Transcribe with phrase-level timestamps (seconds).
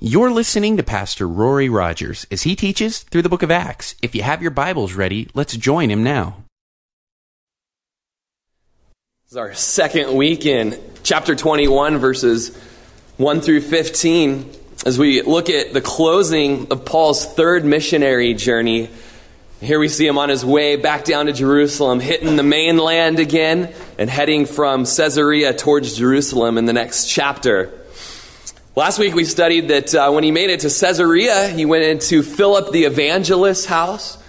[0.00, 3.96] You're listening to Pastor Rory Rogers as he teaches through the book of Acts.
[4.00, 6.44] If you have your Bibles ready, let's join him now.
[9.24, 12.56] This is our second week in chapter 21, verses
[13.16, 14.48] 1 through 15,
[14.86, 18.90] as we look at the closing of Paul's third missionary journey.
[19.60, 23.74] Here we see him on his way back down to Jerusalem, hitting the mainland again,
[23.98, 27.74] and heading from Caesarea towards Jerusalem in the next chapter.
[28.78, 32.22] Last week we studied that uh, when he made it to Caesarea, he went into
[32.22, 34.22] Philip the evangelist's house.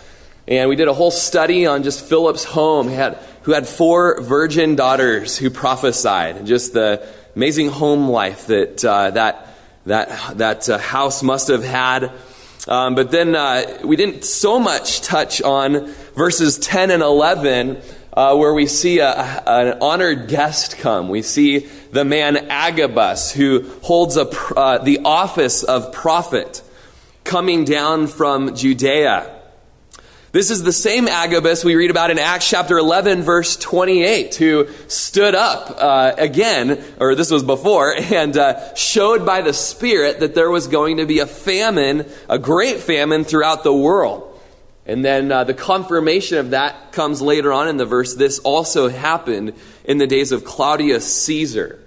[0.48, 4.20] And we did a whole study on just Philip's home, he had, who had four
[4.22, 10.68] virgin daughters who prophesied, and just the amazing home life that uh, that, that, that
[10.68, 12.12] uh, house must have had.
[12.68, 18.36] Um, but then uh, we didn't so much touch on verses 10 and 11 uh,
[18.36, 21.10] where we see a, an honored guest come.
[21.10, 26.64] We see the man Agabus, who holds a, uh, the office of prophet,
[27.24, 29.36] coming down from Judea.
[30.32, 34.68] This is the same Agabus we read about in Acts chapter 11, verse 28, who
[34.88, 40.36] stood up uh, again, or this was before, and uh, showed by the Spirit that
[40.36, 44.29] there was going to be a famine, a great famine throughout the world.
[44.90, 48.16] And then uh, the confirmation of that comes later on in the verse.
[48.16, 51.80] This also happened in the days of Claudius Caesar.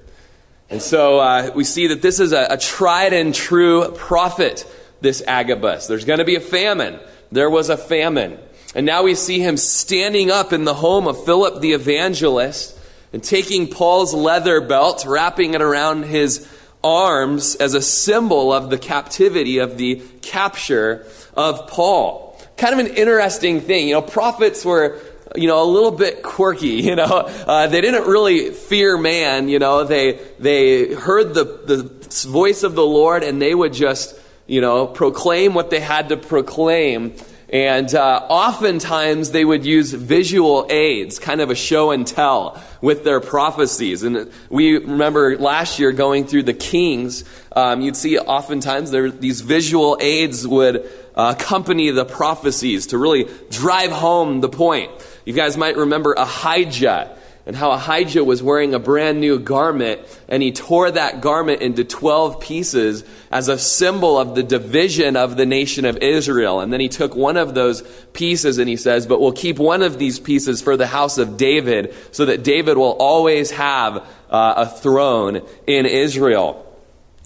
[0.70, 4.64] And so uh, we see that this is a, a tried and true prophet,
[5.00, 5.88] this Agabus.
[5.88, 7.00] There's going to be a famine.
[7.32, 8.38] There was a famine.
[8.72, 12.78] And now we see him standing up in the home of Philip the evangelist
[13.12, 16.48] and taking Paul's leather belt, wrapping it around his
[16.84, 21.04] arms as a symbol of the captivity, of the capture
[21.36, 22.31] of Paul
[22.62, 23.88] kind of an interesting thing.
[23.88, 25.00] You know, prophets were,
[25.34, 27.04] you know, a little bit quirky, you know.
[27.04, 29.82] Uh, they didn't really fear man, you know.
[29.82, 34.86] They, they heard the, the voice of the Lord and they would just, you know,
[34.86, 37.14] proclaim what they had to proclaim.
[37.48, 43.02] And uh, oftentimes they would use visual aids, kind of a show and tell with
[43.02, 44.04] their prophecies.
[44.04, 47.24] And we remember last year going through the Kings,
[47.54, 53.28] um, you'd see oftentimes there these visual aids would uh, accompany the prophecies to really
[53.50, 54.90] drive home the point.
[55.24, 60.42] You guys might remember Ahijah and how Ahijah was wearing a brand new garment and
[60.42, 65.44] he tore that garment into 12 pieces as a symbol of the division of the
[65.44, 66.60] nation of Israel.
[66.60, 69.82] And then he took one of those pieces and he says, but we'll keep one
[69.82, 74.54] of these pieces for the house of David so that David will always have uh,
[74.56, 76.71] a throne in Israel.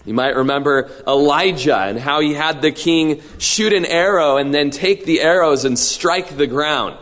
[0.07, 4.69] You might remember Elijah and how he had the king shoot an arrow and then
[4.69, 6.97] take the arrows and strike the ground.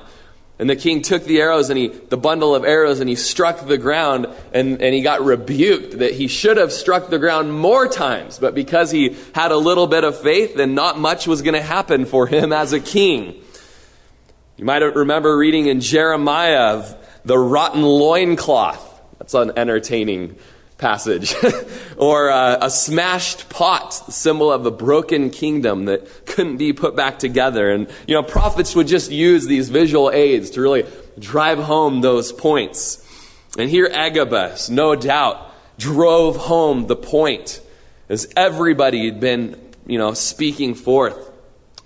[0.57, 3.67] And the king took the arrows and he, the bundle of arrows, and he struck
[3.67, 7.87] the ground and, and he got rebuked that he should have struck the ground more
[7.87, 8.39] times.
[8.39, 11.61] But because he had a little bit of faith, then not much was going to
[11.61, 13.35] happen for him as a king.
[14.57, 18.93] You might remember reading in Jeremiah of the rotten loincloth.
[19.19, 20.37] That's an entertaining
[20.77, 21.35] passage.
[21.97, 27.19] or uh, a smashed pot, symbol of a broken kingdom that couldn't be put back
[27.19, 27.71] together.
[27.71, 30.85] And, you know, prophets would just use these visual aids to really
[31.19, 33.01] drive home those points.
[33.57, 37.61] And here Agabus, no doubt, drove home the point
[38.09, 41.31] as everybody had been, you know, speaking forth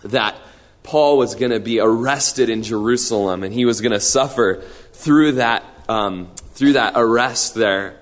[0.04, 0.36] that
[0.84, 4.64] Paul was going to be arrested in Jerusalem and he was going to suffer
[4.94, 7.99] through that, um, through that arrest there.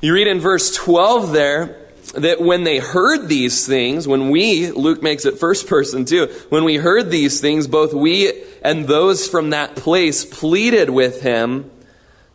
[0.00, 1.76] You read in verse 12 there
[2.14, 6.64] that when they heard these things, when we, Luke makes it first person too, when
[6.64, 11.70] we heard these things, both we and those from that place pleaded with him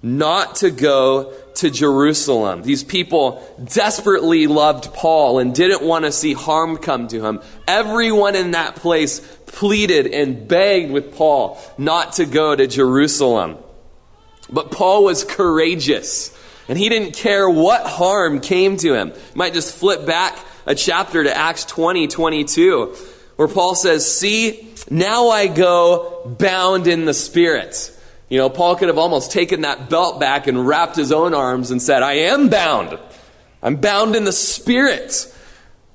[0.04, 2.64] not to go to Jerusalem.
[2.64, 7.42] These people desperately loved Paul and didn't want to see harm come to him.
[7.68, 13.58] Everyone in that place pleaded and begged with Paul not to go to Jerusalem.
[14.50, 16.36] But Paul was courageous.
[16.72, 19.10] And he didn't care what harm came to him.
[19.10, 22.96] You might just flip back a chapter to Acts 20, 22,
[23.36, 27.94] where Paul says, See, now I go bound in the Spirit.
[28.30, 31.72] You know, Paul could have almost taken that belt back and wrapped his own arms
[31.72, 32.98] and said, I am bound.
[33.62, 35.28] I'm bound in the Spirit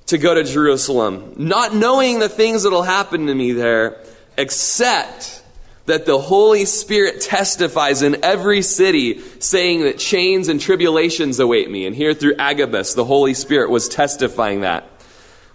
[0.05, 3.99] to go to Jerusalem, not knowing the things that will happen to me there,
[4.37, 5.41] except
[5.87, 11.85] that the Holy Spirit testifies in every city, saying that chains and tribulations await me.
[11.85, 14.87] And here through Agabus, the Holy Spirit was testifying that.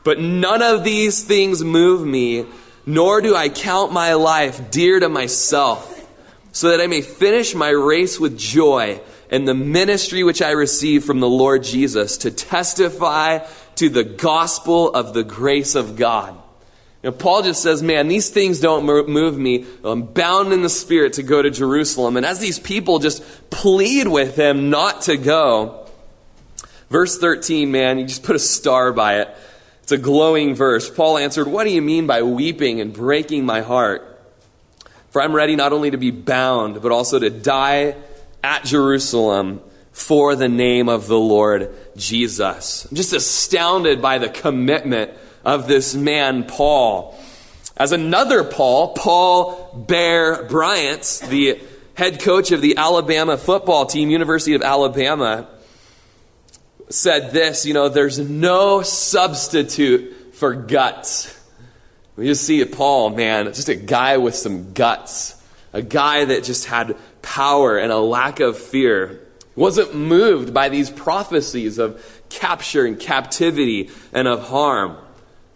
[0.05, 2.46] But none of these things move me,
[2.87, 5.88] nor do I count my life dear to myself,
[6.50, 9.00] so that I may finish my race with joy
[9.31, 13.46] and the ministry which I receive from the Lord Jesus to testify
[13.76, 16.42] to the gospel of the grace of God.
[17.03, 19.67] You know, Paul just says, man, these things don't move me.
[19.83, 22.17] I'm bound in the spirit to go to Jerusalem.
[22.17, 25.89] And as these people just plead with him not to go,
[26.91, 29.37] verse 13, man, you just put a star by it.
[29.83, 30.89] It's a glowing verse.
[30.89, 34.09] Paul answered, What do you mean by weeping and breaking my heart?
[35.11, 37.97] For I'm ready not only to be bound, but also to die
[38.45, 39.61] at Jerusalem
[39.91, 42.87] for the name of the Lord Jesus.
[42.87, 45.11] I'm just astounded by the commitment
[45.44, 47.19] of this man, Paul.
[47.77, 51.61] As another Paul, Paul Bear Bryant, the
[51.94, 55.49] head coach of the Alabama football team, University of Alabama,
[56.89, 61.39] said this you know, there's no substitute for guts.
[62.17, 65.43] We just see Paul, man, just a guy with some guts,
[65.73, 69.21] a guy that just had power and a lack of fear.
[69.55, 74.97] Wasn't moved by these prophecies of capture and captivity and of harm.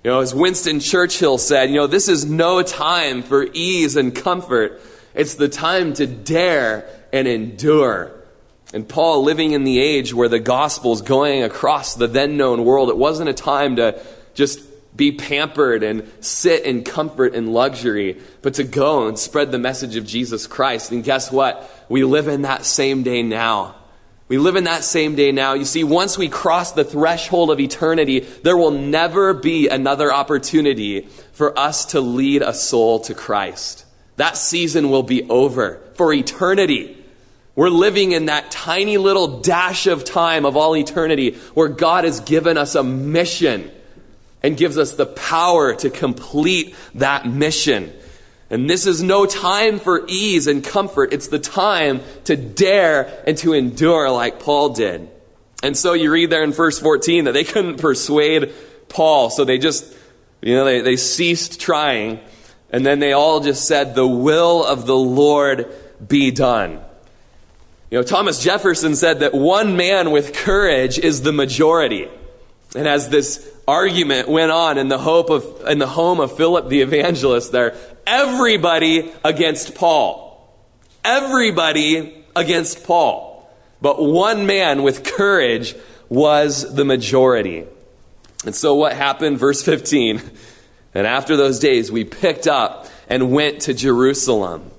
[0.06, 4.14] You know, as Winston Churchill said, you know, this is no time for ease and
[4.14, 4.81] comfort.
[5.17, 8.12] It's the time to dare and endure.
[8.73, 12.88] And Paul, living in the age where the gospel's going across the then known world,
[12.88, 14.00] it wasn't a time to
[14.35, 14.61] just
[14.97, 19.97] be pampered and sit in comfort and luxury, but to go and spread the message
[19.97, 20.93] of Jesus Christ.
[20.93, 21.69] And guess what?
[21.88, 23.75] We live in that same day now.
[24.28, 25.55] We live in that same day now.
[25.55, 31.02] You see, once we cross the threshold of eternity, there will never be another opportunity
[31.32, 33.84] for us to lead a soul to Christ.
[34.17, 37.05] That season will be over for eternity.
[37.55, 42.20] We're living in that tiny little dash of time of all eternity where God has
[42.20, 43.70] given us a mission
[44.43, 47.93] and gives us the power to complete that mission.
[48.49, 51.13] And this is no time for ease and comfort.
[51.13, 55.09] It's the time to dare and to endure like Paul did.
[55.63, 58.53] And so you read there in verse 14 that they couldn't persuade
[58.89, 59.31] Paul.
[59.31, 59.93] So they just,
[60.41, 62.21] you know, they, they ceased trying.
[62.71, 65.69] And then they all just said, the will of the Lord
[66.07, 66.81] be done.
[67.91, 72.09] You know, Thomas Jefferson said that one man with courage is the majority.
[72.75, 76.69] And as this argument went on in the hope of in the home of Philip
[76.69, 77.77] the evangelist there,
[78.07, 80.25] everybody against Paul.
[81.05, 83.49] Everybody against Paul.
[83.81, 85.75] But one man with courage
[86.09, 87.65] was the majority.
[88.45, 89.39] And so what happened?
[89.39, 90.23] Verse 15.
[90.95, 94.71] And after those days, we picked up and went to Jerusalem.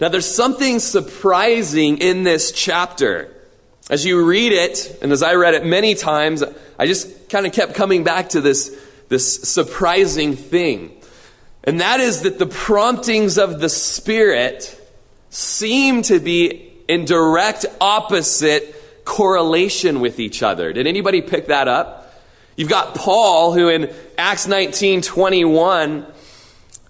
[0.00, 3.32] Now, there's something surprising in this chapter.
[3.90, 6.42] As you read it, and as I read it many times,
[6.78, 8.76] I just kind of kept coming back to this,
[9.08, 10.92] this surprising thing.
[11.64, 14.78] And that is that the promptings of the Spirit
[15.30, 20.72] seem to be in direct opposite correlation with each other.
[20.72, 22.14] Did anybody pick that up?
[22.56, 26.06] You've got Paul, who in Acts 19 21,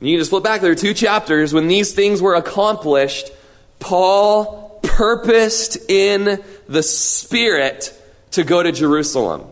[0.01, 1.55] you can just flip back, there two chapters.
[1.55, 3.31] When these things were accomplished,
[3.79, 4.62] Paul
[4.97, 7.99] purposed in the Spirit
[8.33, 9.47] to go to Jerusalem.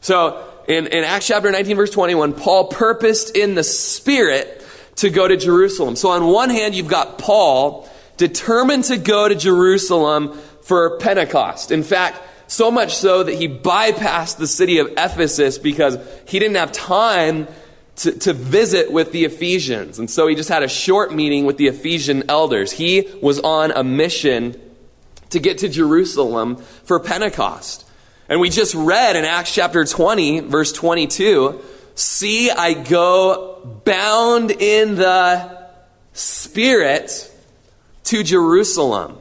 [0.00, 4.64] So, in, in Acts chapter 19, verse 21, Paul purposed in the Spirit
[4.96, 5.96] to go to Jerusalem.
[5.96, 11.70] So, on one hand, you've got Paul determined to go to Jerusalem for Pentecost.
[11.70, 16.56] In fact, so much so that he bypassed the city of Ephesus because he didn't
[16.56, 17.48] have time
[17.96, 19.98] to, to visit with the Ephesians.
[19.98, 22.72] And so he just had a short meeting with the Ephesian elders.
[22.72, 24.60] He was on a mission
[25.30, 27.86] to get to Jerusalem for Pentecost.
[28.28, 31.60] And we just read in Acts chapter 20, verse 22
[31.96, 35.68] See, I go bound in the
[36.12, 37.30] Spirit
[38.04, 39.18] to Jerusalem.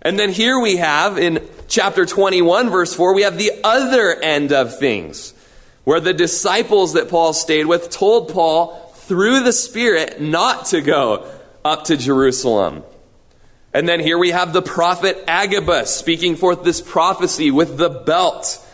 [0.00, 4.52] And then here we have in chapter 21, verse 4, we have the other end
[4.52, 5.34] of things,
[5.84, 11.30] where the disciples that Paul stayed with told Paul through the Spirit not to go
[11.64, 12.84] up to Jerusalem.
[13.72, 18.64] And then here we have the prophet Agabus speaking forth this prophecy with the belt,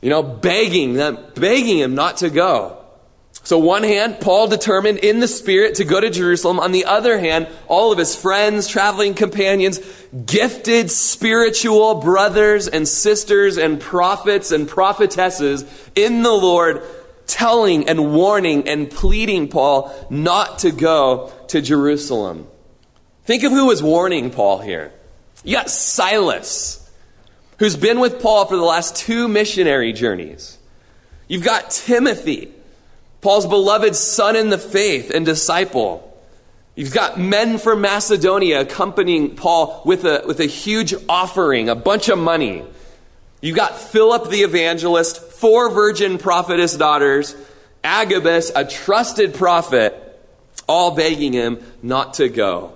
[0.00, 2.81] you know, begging them, begging him not to go.
[3.44, 6.60] So one hand, Paul determined in the spirit to go to Jerusalem.
[6.60, 9.80] On the other hand, all of his friends, traveling companions,
[10.26, 15.64] gifted spiritual brothers and sisters and prophets and prophetesses
[15.96, 16.82] in the Lord
[17.26, 22.46] telling and warning and pleading Paul not to go to Jerusalem.
[23.24, 24.92] Think of who was warning Paul here.
[25.44, 26.90] You got Silas,
[27.58, 30.58] who's been with Paul for the last two missionary journeys.
[31.26, 32.52] You've got Timothy,
[33.22, 36.08] Paul's beloved son in the faith and disciple.
[36.74, 42.08] You've got men from Macedonia accompanying Paul with a, with a huge offering, a bunch
[42.08, 42.64] of money.
[43.40, 47.36] You've got Philip the evangelist, four virgin prophetess daughters,
[47.84, 49.94] Agabus, a trusted prophet,
[50.68, 52.72] all begging him not to go.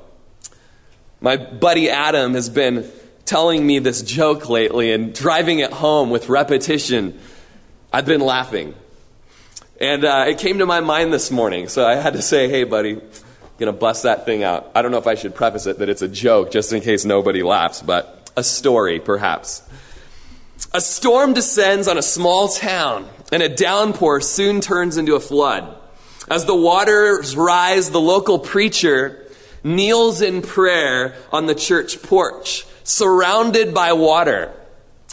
[1.20, 2.88] My buddy Adam has been
[3.24, 7.18] telling me this joke lately and driving it home with repetition.
[7.92, 8.74] I've been laughing.
[9.80, 12.64] And uh, it came to my mind this morning, so I had to say, hey,
[12.64, 14.70] buddy, going to bust that thing out.
[14.74, 17.04] I don't know if I should preface it that it's a joke just in case
[17.04, 19.62] nobody laughs, but a story, perhaps.
[20.72, 25.76] A storm descends on a small town, and a downpour soon turns into a flood.
[26.28, 29.26] As the waters rise, the local preacher
[29.62, 34.52] kneels in prayer on the church porch, surrounded by water.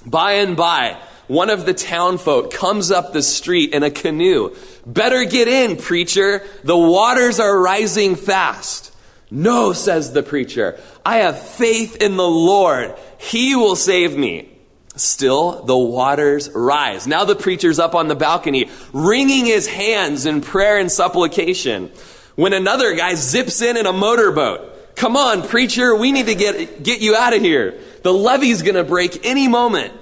[0.06, 4.56] By and by, one of the townfolk comes up the street in a canoe.
[4.86, 6.44] Better get in, preacher.
[6.64, 8.94] The waters are rising fast.
[9.32, 10.80] No, says the preacher.
[11.06, 12.94] I have faith in the Lord.
[13.18, 14.50] He will save me.
[14.96, 17.08] Still, the waters rise.
[17.08, 21.92] Now the preacher's up on the balcony, wringing his hands in prayer and supplication.
[22.36, 24.96] When another guy zips in in a motorboat.
[24.96, 27.80] Come on, preacher, we need to get, get you out of here.
[28.04, 29.94] The levee's gonna break any moment.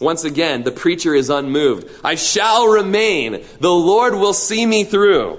[0.00, 1.88] Once again, the preacher is unmoved.
[2.02, 3.44] I shall remain.
[3.60, 5.38] The Lord will see me through.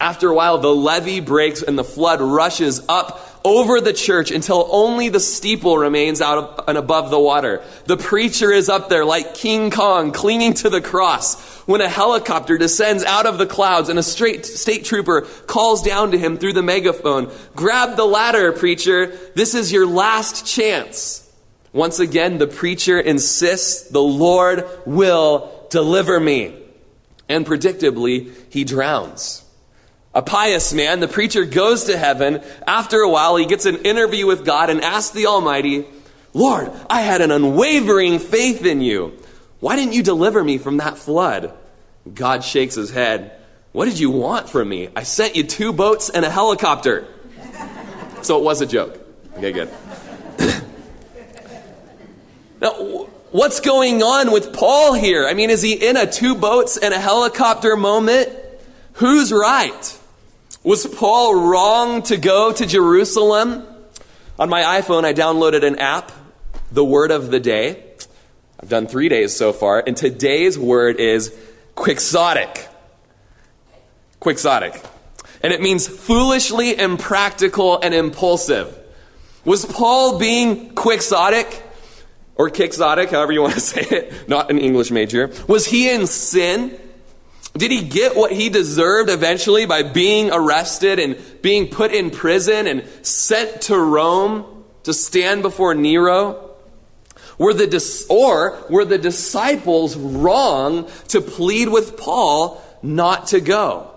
[0.00, 4.66] After a while, the levee breaks and the flood rushes up over the church until
[4.70, 7.62] only the steeple remains out and above the water.
[7.84, 12.58] The preacher is up there like King Kong clinging to the cross when a helicopter
[12.58, 16.54] descends out of the clouds and a straight state trooper calls down to him through
[16.54, 19.06] the megaphone, grab the ladder, preacher.
[19.34, 21.23] This is your last chance.
[21.74, 26.54] Once again, the preacher insists the Lord will deliver me.
[27.28, 29.44] And predictably, he drowns.
[30.14, 32.42] A pious man, the preacher goes to heaven.
[32.64, 35.84] After a while, he gets an interview with God and asks the Almighty,
[36.32, 39.18] Lord, I had an unwavering faith in you.
[39.58, 41.52] Why didn't you deliver me from that flood?
[42.12, 43.32] God shakes his head.
[43.72, 44.90] What did you want from me?
[44.94, 47.08] I sent you two boats and a helicopter.
[48.22, 49.00] So it was a joke.
[49.36, 49.70] Okay, good.
[52.64, 52.70] now,
[53.30, 55.28] what's going on with Paul here?
[55.28, 58.30] I mean, is he in a two boats and a helicopter moment?
[58.94, 59.98] Who's right?
[60.62, 63.66] Was Paul wrong to go to Jerusalem?
[64.38, 66.10] On my iPhone, I downloaded an app,
[66.72, 67.84] the word of the day.
[68.58, 71.36] I've done three days so far, and today's word is
[71.74, 72.66] quixotic.
[74.20, 74.82] Quixotic.
[75.42, 78.74] And it means foolishly impractical and impulsive.
[79.44, 81.63] Was Paul being quixotic?
[82.36, 85.30] Or quixotic, however you want to say it, not an English major.
[85.48, 86.78] Was he in sin?
[87.56, 92.66] Did he get what he deserved eventually by being arrested and being put in prison
[92.66, 96.50] and sent to Rome to stand before Nero?
[97.38, 103.90] Were the, or were the disciples wrong to plead with Paul not to go?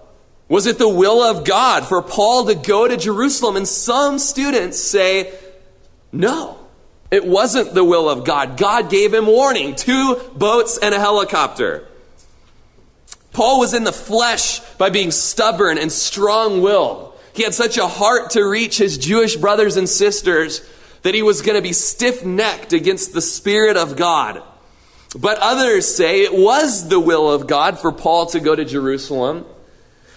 [0.50, 3.58] Was it the will of God for Paul to go to Jerusalem?
[3.58, 5.34] And some students say,
[6.12, 6.57] no,
[7.10, 8.58] it wasn't the will of God.
[8.58, 11.88] God gave him warning two boats and a helicopter.
[13.32, 17.14] Paul was in the flesh by being stubborn and strong willed.
[17.34, 20.68] He had such a heart to reach his Jewish brothers and sisters
[21.04, 24.42] that he was going to be stiff necked against the Spirit of God.
[25.18, 29.46] But others say it was the will of God for Paul to go to Jerusalem.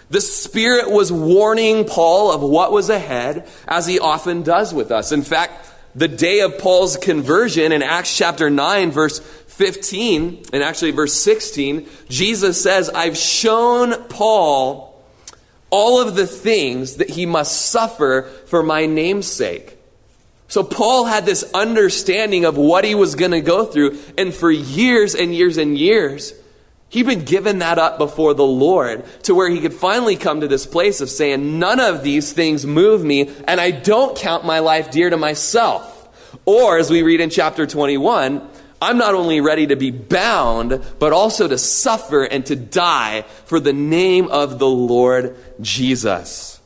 [0.09, 5.12] The Spirit was warning Paul of what was ahead, as he often does with us.
[5.12, 10.92] In fact, the day of Paul's conversion in Acts chapter 9, verse 15, and actually
[10.92, 15.02] verse 16, Jesus says, I've shown Paul
[15.70, 19.76] all of the things that he must suffer for my name's sake.
[20.49, 24.50] So Paul had this understanding of what he was going to go through, and for
[24.50, 26.35] years and years and years,
[26.90, 30.49] he'd been given that up before the Lord to where he could finally come to
[30.49, 34.59] this place of saying, None of these things move me, and I don't count my
[34.59, 35.97] life dear to myself.
[36.44, 38.47] Or, as we read in chapter 21,
[38.82, 43.61] I'm not only ready to be bound, but also to suffer and to die for
[43.61, 46.60] the name of the Lord Jesus.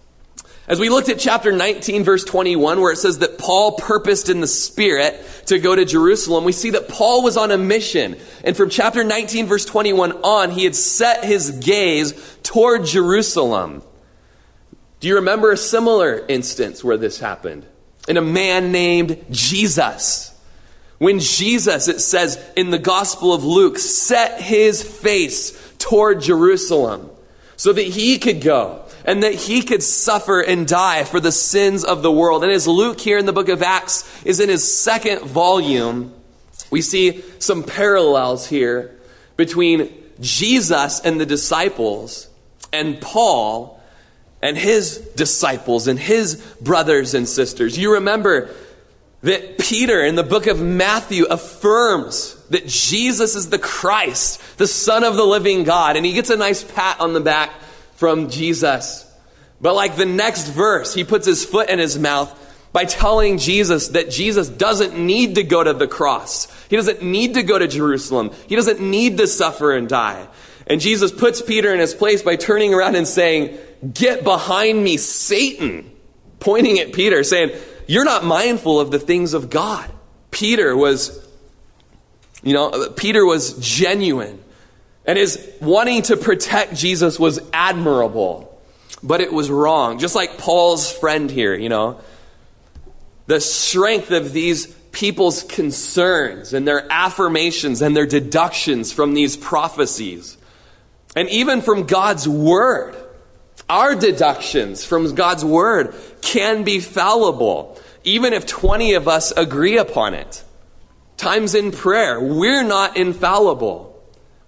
[0.66, 4.40] As we looked at chapter 19, verse 21, where it says that Paul purposed in
[4.40, 8.16] the Spirit to go to Jerusalem, we see that Paul was on a mission.
[8.42, 13.83] And from chapter 19, verse 21 on, he had set his gaze toward Jerusalem.
[15.00, 17.66] Do you remember a similar instance where this happened?
[18.09, 20.30] In a man named Jesus.
[20.97, 27.11] When Jesus, it says in the Gospel of Luke, set his face toward Jerusalem
[27.56, 31.84] so that he could go and that he could suffer and die for the sins
[31.84, 32.42] of the world.
[32.42, 36.14] And as Luke here in the book of Acts is in his second volume,
[36.70, 38.99] We see some parallels here
[39.37, 42.28] between Jesus and the disciples
[42.73, 43.80] and Paul
[44.42, 47.78] and his disciples and his brothers and sisters.
[47.78, 48.50] You remember
[49.23, 55.04] that Peter in the book of Matthew affirms that Jesus is the Christ, the Son
[55.04, 57.52] of the living God, and he gets a nice pat on the back
[57.95, 59.11] from Jesus.
[59.61, 62.41] But like the next verse, he puts his foot in his mouth
[62.73, 66.49] by telling Jesus that Jesus doesn't need to go to the cross.
[66.69, 68.33] He doesn't need to go to Jerusalem.
[68.49, 70.27] He doesn't need to suffer and die.
[70.67, 73.59] And Jesus puts Peter in his place by turning around and saying,
[73.93, 75.91] Get behind me, Satan,
[76.41, 77.51] pointing at Peter, saying,
[77.87, 79.91] You're not mindful of the things of God.
[80.31, 81.27] Peter was,
[82.43, 84.44] you know, Peter was genuine.
[85.06, 88.54] And his wanting to protect Jesus was admirable
[89.04, 89.99] but it was wrong.
[89.99, 92.00] Just like Paul's friend here, you know.
[93.26, 100.38] The strength of these people's concerns and their affirmations and their deductions from these prophecies.
[101.14, 102.96] And even from God's word.
[103.68, 110.12] Our deductions from God's word can be fallible, even if 20 of us agree upon
[110.14, 110.42] it.
[111.16, 113.94] Times in prayer, we're not infallible.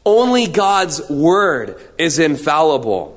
[0.06, 3.12] Only God's word is infallible.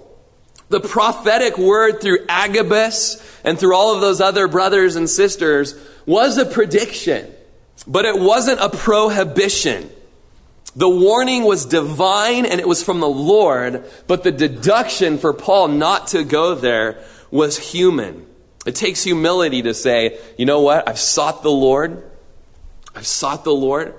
[0.70, 5.76] The prophetic word through Agabus and through all of those other brothers and sisters
[6.08, 7.32] was a prediction,
[7.86, 9.88] but it wasn't a prohibition.
[10.76, 15.68] The warning was divine and it was from the Lord, but the deduction for Paul
[15.68, 18.26] not to go there was human.
[18.66, 20.90] It takes humility to say, you know what?
[20.90, 22.04] I've sought the Lord.
[22.96, 23.94] I've sought the Lord.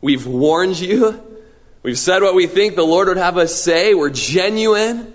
[0.00, 1.22] We've warned you.
[1.82, 3.94] We've said what we think the Lord would have us say.
[3.94, 5.14] We're genuine.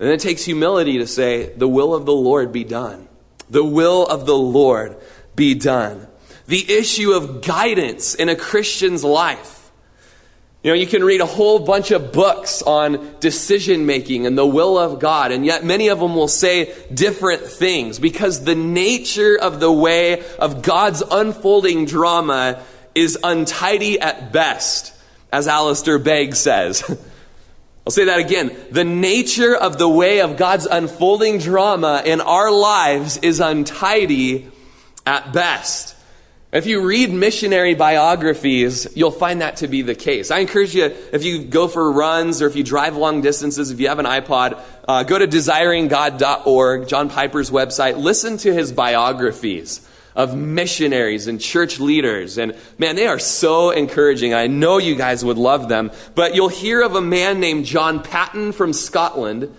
[0.00, 3.08] And it takes humility to say, the will of the Lord be done.
[3.50, 4.96] The will of the Lord
[5.34, 6.06] be done.
[6.46, 9.58] The issue of guidance in a Christian's life.
[10.62, 14.46] You know, you can read a whole bunch of books on decision making and the
[14.46, 19.38] will of God, and yet many of them will say different things because the nature
[19.40, 22.60] of the way of God's unfolding drama
[22.94, 24.92] is untidy at best,
[25.32, 26.82] as Alistair Begg says.
[27.86, 28.54] I'll say that again.
[28.70, 34.48] The nature of the way of God's unfolding drama in our lives is untidy
[35.06, 35.96] at best.
[36.50, 40.30] If you read missionary biographies, you'll find that to be the case.
[40.30, 43.80] I encourage you, if you go for runs or if you drive long distances, if
[43.80, 49.86] you have an iPod, uh, go to desiringgod.org, John Piper's website, listen to his biographies
[50.18, 52.36] of missionaries and church leaders.
[52.38, 54.34] And man, they are so encouraging.
[54.34, 55.92] I know you guys would love them.
[56.16, 59.54] But you'll hear of a man named John Paton from Scotland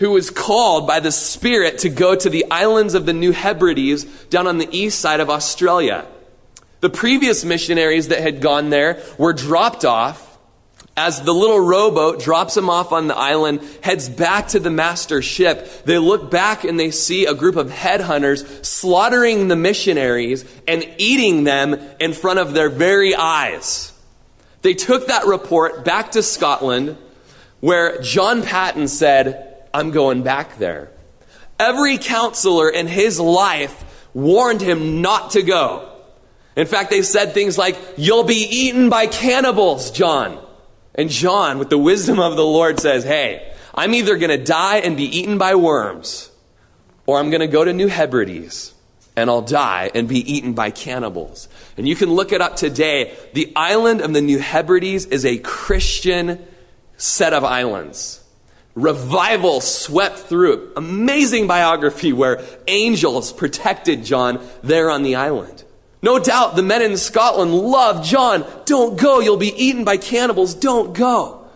[0.00, 4.04] who was called by the Spirit to go to the islands of the New Hebrides
[4.26, 6.04] down on the east side of Australia.
[6.80, 10.33] The previous missionaries that had gone there were dropped off
[10.96, 15.22] as the little rowboat drops them off on the island, heads back to the master
[15.22, 20.88] ship, they look back and they see a group of headhunters slaughtering the missionaries and
[20.98, 23.92] eating them in front of their very eyes.
[24.62, 26.96] They took that report back to Scotland,
[27.60, 30.90] where John Paton said, I'm going back there.
[31.58, 35.90] Every counselor in his life warned him not to go.
[36.56, 40.43] In fact, they said things like, You'll be eaten by cannibals, John.
[40.94, 44.78] And John, with the wisdom of the Lord, says, Hey, I'm either going to die
[44.78, 46.30] and be eaten by worms,
[47.06, 48.74] or I'm going to go to New Hebrides
[49.16, 51.48] and I'll die and be eaten by cannibals.
[51.76, 53.16] And you can look it up today.
[53.32, 56.44] The island of the New Hebrides is a Christian
[56.96, 58.22] set of islands.
[58.74, 60.72] Revival swept through.
[60.76, 65.63] Amazing biography where angels protected John there on the island.
[66.04, 68.44] No doubt the men in Scotland loved John.
[68.66, 69.20] Don't go.
[69.20, 70.54] You'll be eaten by cannibals.
[70.54, 71.46] Don't go.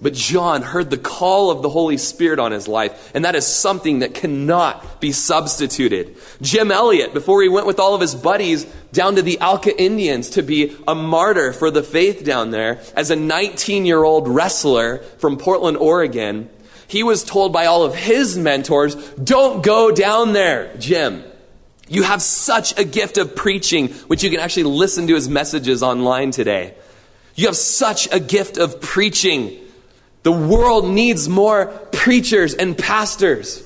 [0.00, 3.44] But John heard the call of the Holy Spirit on his life, and that is
[3.48, 6.16] something that cannot be substituted.
[6.40, 10.30] Jim Elliot, before he went with all of his buddies down to the Auca Indians
[10.30, 14.98] to be a martyr for the faith down there, as a 19 year old wrestler
[15.18, 16.48] from Portland, Oregon,
[16.86, 21.24] he was told by all of his mentors, don't go down there, Jim.
[21.90, 25.82] You have such a gift of preaching, which you can actually listen to his messages
[25.82, 26.74] online today.
[27.34, 29.58] You have such a gift of preaching.
[30.22, 33.64] The world needs more preachers and pastors.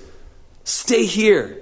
[0.65, 1.61] Stay here.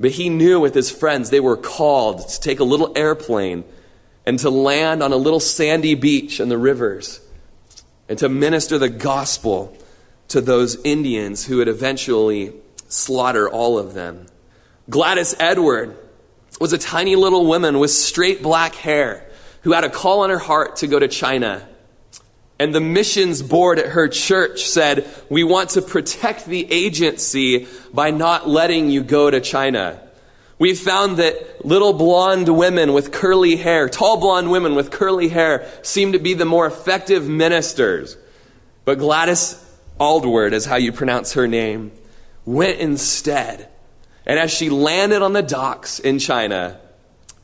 [0.00, 3.64] But he knew with his friends they were called to take a little airplane
[4.24, 7.20] and to land on a little sandy beach in the rivers
[8.08, 9.76] and to minister the gospel
[10.28, 12.54] to those Indians who would eventually
[12.88, 14.26] slaughter all of them.
[14.90, 15.96] Gladys Edward
[16.60, 19.28] was a tiny little woman with straight black hair
[19.62, 21.68] who had a call on her heart to go to China.
[22.58, 28.10] And the missions board at her church said, We want to protect the agency by
[28.10, 30.02] not letting you go to China.
[30.58, 35.68] We found that little blonde women with curly hair, tall blonde women with curly hair,
[35.82, 38.16] seem to be the more effective ministers.
[38.84, 39.64] But Gladys
[40.00, 41.92] Aylward is how you pronounce her name,
[42.44, 43.68] went instead.
[44.28, 46.78] And as she landed on the docks in China,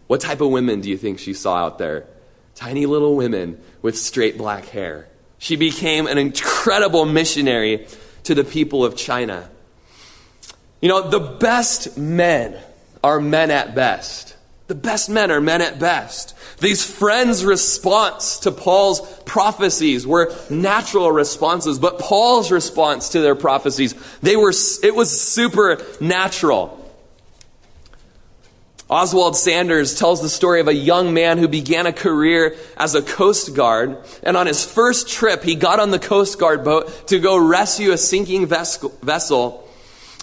[0.07, 2.07] what type of women do you think she saw out there?
[2.55, 5.09] Tiny little women with straight black hair.
[5.39, 7.87] She became an incredible missionary
[8.25, 9.51] to the people of China.
[10.81, 12.59] You know, the best men
[13.03, 14.34] are men at best.
[14.67, 16.35] The best men are men at best.
[16.59, 23.95] These friends' response to Paul's prophecies were natural responses, but Paul's response to their prophecies,
[24.23, 26.81] they were, it was supernatural.
[28.89, 33.03] Oswald Sanders tells the story of a young man who began a career as a
[33.03, 33.99] Coast Guard.
[34.23, 37.93] And on his first trip, he got on the Coast Guard boat to go rescue
[37.93, 39.64] a sinking vessel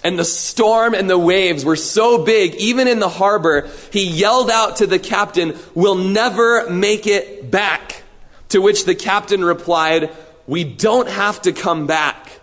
[0.04, 4.50] and the storm and the waves were so big, even in the harbor, he yelled
[4.50, 8.02] out to the captain, We'll never make it back.
[8.50, 10.10] To which the captain replied,
[10.46, 12.40] We don't have to come back,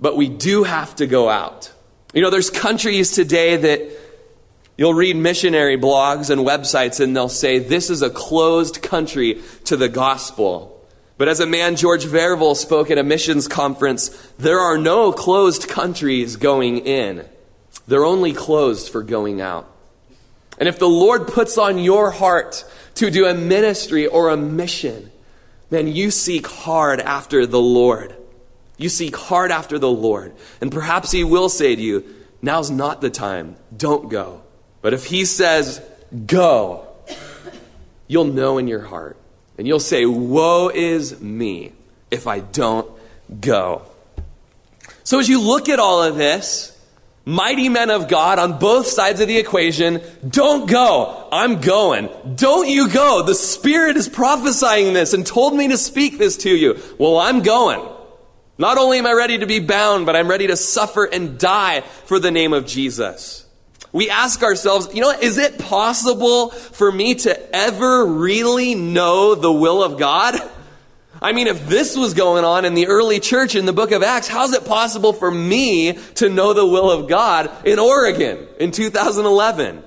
[0.00, 1.72] but we do have to go out.
[2.12, 3.90] You know, there's countries today that
[4.76, 9.76] you'll read missionary blogs and websites and they'll say, This is a closed country to
[9.76, 10.79] the gospel.
[11.20, 15.68] But as a man, George Verwer, spoke at a missions conference, there are no closed
[15.68, 17.26] countries going in.
[17.86, 19.70] They're only closed for going out.
[20.56, 25.10] And if the Lord puts on your heart to do a ministry or a mission,
[25.68, 28.16] then you seek hard after the Lord.
[28.78, 30.32] You seek hard after the Lord.
[30.62, 32.02] And perhaps He will say to you,
[32.40, 33.56] now's not the time.
[33.76, 34.40] Don't go.
[34.80, 35.82] But if He says,
[36.24, 36.88] go,
[38.08, 39.19] you'll know in your heart
[39.60, 41.72] and you'll say, Woe is me
[42.10, 42.90] if I don't
[43.42, 43.82] go.
[45.04, 46.74] So as you look at all of this,
[47.26, 51.28] mighty men of God on both sides of the equation, don't go.
[51.30, 52.08] I'm going.
[52.36, 53.22] Don't you go.
[53.22, 56.80] The Spirit is prophesying this and told me to speak this to you.
[56.96, 57.86] Well, I'm going.
[58.56, 61.82] Not only am I ready to be bound, but I'm ready to suffer and die
[61.82, 63.39] for the name of Jesus
[63.92, 69.52] we ask ourselves, you know, is it possible for me to ever really know the
[69.52, 70.36] will of God?
[71.22, 74.02] I mean, if this was going on in the early church in the book of
[74.02, 78.70] Acts, how's it possible for me to know the will of God in Oregon in
[78.70, 79.84] 2011?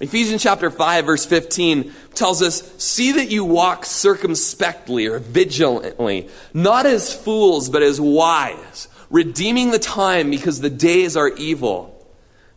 [0.00, 6.86] Ephesians chapter 5 verse 15 tells us, see that you walk circumspectly or vigilantly, not
[6.86, 11.89] as fools, but as wise, redeeming the time because the days are evil.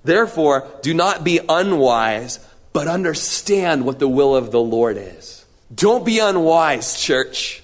[0.03, 2.39] Therefore, do not be unwise,
[2.73, 5.45] but understand what the will of the Lord is.
[5.73, 7.63] Don't be unwise, church.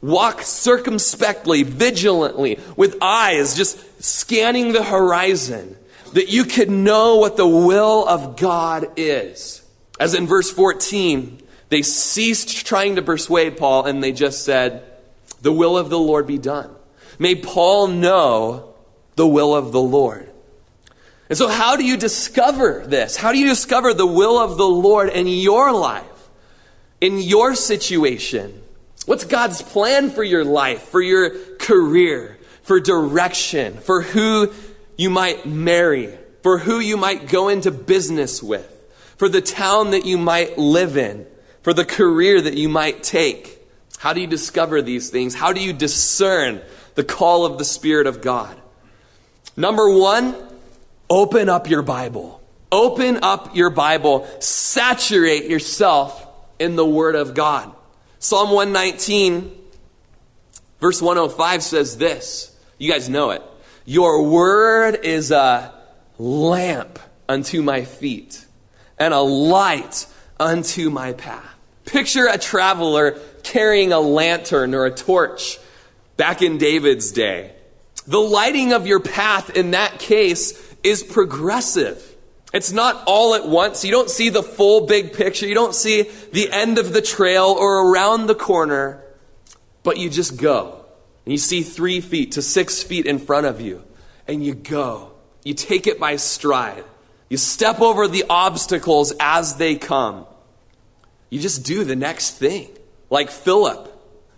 [0.00, 5.76] Walk circumspectly, vigilantly, with eyes just scanning the horizon,
[6.12, 9.62] that you could know what the will of God is.
[9.98, 14.84] As in verse 14, they ceased trying to persuade Paul and they just said,
[15.42, 16.70] The will of the Lord be done.
[17.18, 18.74] May Paul know
[19.16, 20.30] the will of the Lord.
[21.34, 23.16] And so, how do you discover this?
[23.16, 26.28] How do you discover the will of the Lord in your life,
[27.00, 28.62] in your situation?
[29.06, 34.52] What's God's plan for your life, for your career, for direction, for who
[34.96, 38.70] you might marry, for who you might go into business with,
[39.16, 41.26] for the town that you might live in,
[41.62, 43.58] for the career that you might take?
[43.98, 45.34] How do you discover these things?
[45.34, 46.62] How do you discern
[46.94, 48.56] the call of the Spirit of God?
[49.56, 50.53] Number one,
[51.08, 52.42] Open up your Bible.
[52.72, 54.26] Open up your Bible.
[54.40, 56.26] Saturate yourself
[56.58, 57.72] in the Word of God.
[58.18, 59.52] Psalm 119,
[60.80, 62.56] verse 105 says this.
[62.78, 63.42] You guys know it.
[63.84, 65.74] Your Word is a
[66.18, 68.44] lamp unto my feet
[68.98, 70.06] and a light
[70.40, 71.54] unto my path.
[71.84, 75.58] Picture a traveler carrying a lantern or a torch
[76.16, 77.52] back in David's day.
[78.06, 82.14] The lighting of your path in that case is progressive.
[82.52, 83.84] It's not all at once.
[83.84, 85.46] You don't see the full big picture.
[85.46, 89.02] You don't see the end of the trail or around the corner,
[89.82, 90.84] but you just go.
[91.24, 93.82] And you see three feet to six feet in front of you,
[94.28, 95.10] and you go.
[95.42, 96.84] You take it by stride.
[97.28, 100.26] You step over the obstacles as they come.
[101.30, 102.68] You just do the next thing.
[103.10, 103.90] Like Philip.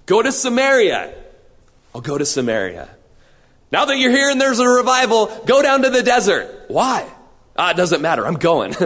[0.06, 1.12] Go to Samaria.
[1.94, 2.95] I'll go to Samaria.
[3.72, 6.66] Now that you're here and there's a revival, go down to the desert.
[6.68, 7.08] Why?
[7.56, 8.26] Ah, it doesn't matter.
[8.26, 8.74] I'm going.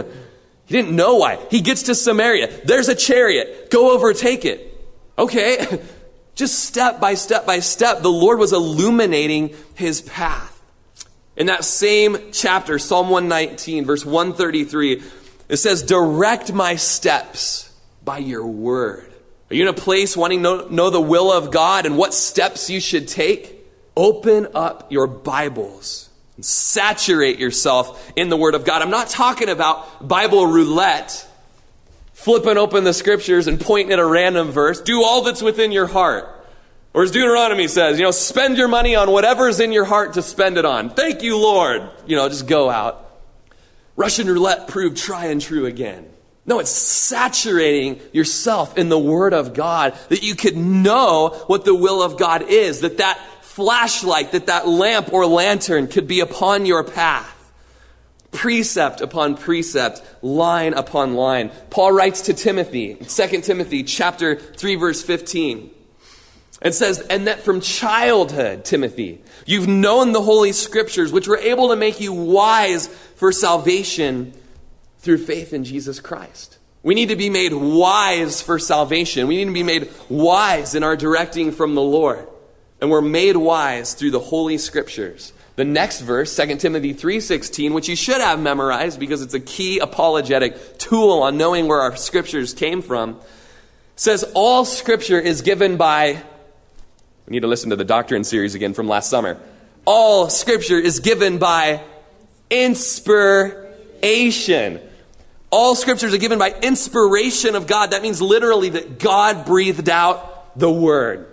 [0.71, 1.45] He didn't know why.
[1.51, 2.49] He gets to Samaria.
[2.65, 3.73] There's a chariot.
[3.73, 4.81] Go overtake it.
[5.19, 5.83] Okay.
[6.37, 10.63] Just step by step by step, the Lord was illuminating his path.
[11.37, 15.03] In that same chapter, Psalm 119, verse 133,
[15.49, 19.13] it says, Direct my steps by your word.
[19.51, 22.71] Are you in a place wanting to know, the will of God and what steps
[22.71, 23.60] you should take?
[24.01, 28.81] Open up your Bibles and saturate yourself in the Word of God.
[28.81, 31.29] I'm not talking about Bible roulette,
[32.15, 34.81] flipping open the scriptures and pointing at a random verse.
[34.81, 36.27] Do all that's within your heart.
[36.95, 40.23] Or as Deuteronomy says, you know, spend your money on whatever's in your heart to
[40.23, 40.89] spend it on.
[40.89, 41.83] Thank you, Lord.
[42.07, 43.07] You know, just go out.
[43.97, 46.09] Russian roulette proved try and true again.
[46.47, 51.75] No, it's saturating yourself in the Word of God that you could know what the
[51.75, 53.21] will of God is, that that
[53.61, 57.37] flashlight, that that lamp or lantern could be upon your path.
[58.33, 61.51] Precept upon precept, line upon line.
[61.69, 65.71] Paul writes to Timothy, 2 Timothy chapter 3 verse 15.
[66.63, 71.69] It says, and that from childhood, Timothy, you've known the Holy Scriptures, which were able
[71.69, 74.33] to make you wise for salvation
[75.01, 76.59] through faith in Jesus Christ.
[76.83, 79.27] We need to be made wise for salvation.
[79.27, 82.27] We need to be made wise in our directing from the Lord.
[82.81, 85.33] And we're made wise through the Holy Scriptures.
[85.57, 89.79] The next verse, 2 Timothy 3:16, which you should have memorized because it's a key
[89.79, 93.21] apologetic tool on knowing where our scriptures came from,
[93.95, 96.23] says all scripture is given by
[97.27, 99.39] we need to listen to the doctrine series again from last summer.
[99.85, 101.81] All scripture is given by
[102.51, 103.61] inspiration.
[105.51, 107.93] All scriptures are given by inspiration of God.
[107.93, 111.30] That means literally that God breathed out the word.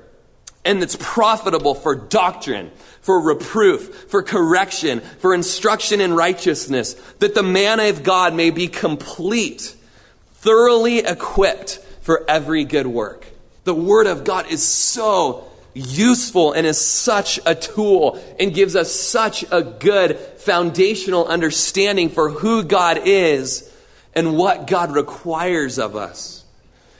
[0.68, 7.42] And it's profitable for doctrine, for reproof, for correction, for instruction in righteousness, that the
[7.42, 9.74] man of God may be complete,
[10.34, 13.26] thoroughly equipped for every good work.
[13.64, 18.92] The word of God is so useful and is such a tool and gives us
[18.92, 23.74] such a good foundational understanding for who God is
[24.14, 26.37] and what God requires of us.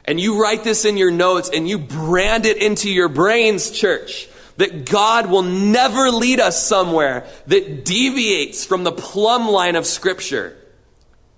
[0.08, 4.30] And you write this in your notes and you brand it into your brains, church,
[4.56, 10.58] that God will never lead us somewhere that deviates from the plumb line of Scripture.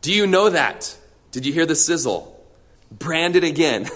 [0.01, 0.95] Do you know that?
[1.31, 2.39] Did you hear the sizzle?
[2.91, 3.87] Brand it again.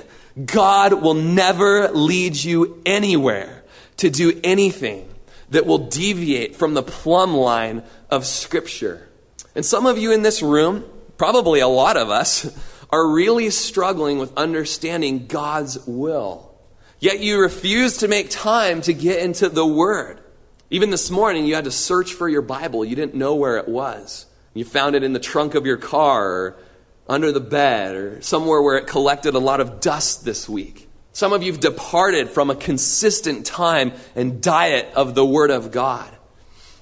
[0.43, 3.63] God will never lead you anywhere
[3.97, 5.07] to do anything
[5.51, 9.07] that will deviate from the plumb line of Scripture.
[9.55, 10.83] And some of you in this room,
[11.17, 12.51] probably a lot of us,
[12.93, 16.53] are really struggling with understanding God's will.
[16.99, 20.19] Yet you refuse to make time to get into the Word.
[20.69, 22.85] Even this morning, you had to search for your Bible.
[22.85, 24.27] You didn't know where it was.
[24.53, 26.57] You found it in the trunk of your car or
[27.09, 30.87] under the bed or somewhere where it collected a lot of dust this week.
[31.13, 35.71] Some of you have departed from a consistent time and diet of the Word of
[35.71, 36.15] God.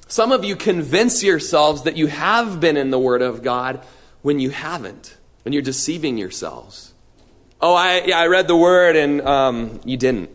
[0.09, 3.81] Some of you convince yourselves that you have been in the Word of God
[4.23, 6.93] when you haven't, and you're deceiving yourselves.
[7.59, 10.29] Oh, I, yeah, I read the Word, and um, you didn't.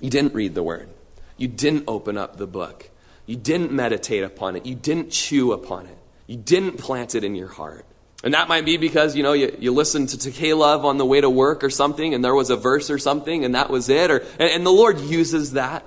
[0.00, 0.88] You didn't read the Word.
[1.36, 2.90] You didn't open up the book.
[3.26, 4.66] You didn't meditate upon it.
[4.66, 5.96] You didn't chew upon it.
[6.26, 7.86] You didn't plant it in your heart.
[8.22, 11.20] And that might be because, you know, you, you listened to K-LOVE on the way
[11.20, 14.10] to work or something, and there was a verse or something, and that was it.
[14.10, 15.84] Or, and, and the Lord uses that.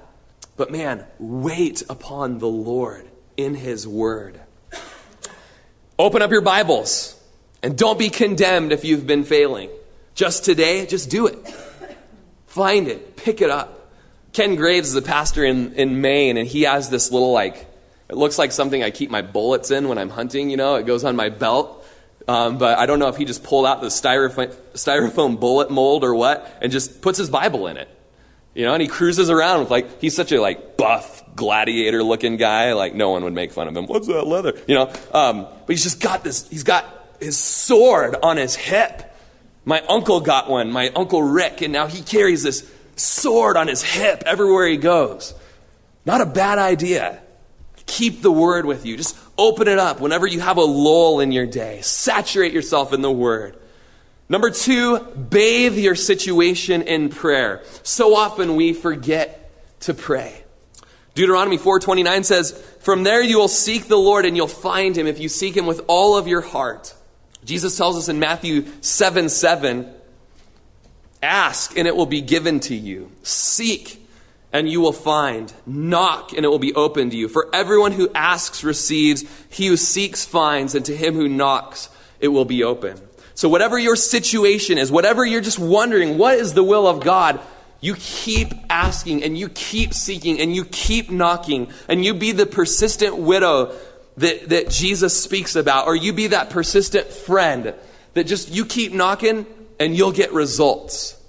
[0.58, 4.40] But man, wait upon the Lord in His Word.
[5.98, 7.20] Open up your Bibles,
[7.64, 9.70] and don't be condemned if you've been failing.
[10.14, 11.38] Just today, just do it.
[12.46, 13.90] Find it, pick it up.
[14.34, 17.66] Ken Graves is a pastor in, in Maine, and he has this little, like,
[18.10, 20.86] it looks like something I keep my bullets in when I'm hunting, you know, it
[20.86, 21.80] goes on my belt.
[22.28, 26.04] Um, but I don't know if he just pulled out the styrofoam, styrofoam bullet mold
[26.04, 27.90] or what, and just puts his Bible in it.
[28.56, 32.38] You know, and he cruises around with like he's such a like buff gladiator looking
[32.38, 32.74] guy.
[32.74, 33.88] Like no one would make fun of him.
[33.88, 34.54] What's that leather?
[34.68, 36.48] You know, um, but he's just got this.
[36.50, 36.86] He's got
[37.24, 39.16] his sword on his hip.
[39.66, 40.72] My uncle got one.
[40.72, 45.34] My uncle Rick, and now he carries this sword on his hip everywhere he goes.
[46.06, 47.22] Not a bad idea.
[47.86, 48.98] Keep the word with you.
[48.98, 51.82] Just open it up whenever you have a lull in your day.
[51.82, 53.58] Saturate yourself in the word.
[54.30, 57.62] Number two, bathe your situation in prayer.
[57.84, 60.44] So often we forget to pray.
[61.14, 65.20] Deuteronomy 4:29 says, "From there you will seek the Lord and you'll find him if
[65.20, 66.94] you seek him with all of your heart."
[67.46, 69.94] Jesus tells us in Matthew 7 7,
[71.22, 73.12] Ask and it will be given to you.
[73.24, 74.06] Seek
[74.54, 75.52] and you will find.
[75.66, 77.28] Knock, and it will be opened to you.
[77.28, 82.28] For everyone who asks receives, he who seeks finds, and to him who knocks, it
[82.28, 83.02] will be open.
[83.36, 87.40] So, whatever your situation is, whatever you're just wondering, what is the will of God?
[87.82, 92.46] You keep asking and you keep seeking and you keep knocking and you be the
[92.46, 93.76] persistent widow
[94.18, 97.74] that, that Jesus speaks about, or you be that persistent friend
[98.14, 99.46] that just you keep knocking
[99.80, 101.20] and you'll get results.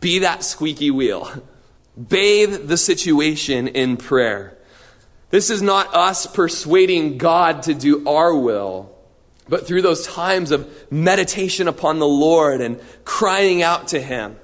[0.00, 1.30] Be that squeaky wheel.
[2.08, 4.56] Bathe the situation in prayer.
[5.30, 8.94] This is not us persuading God to do our will,
[9.48, 14.36] but through those times of meditation upon the Lord and crying out to Him,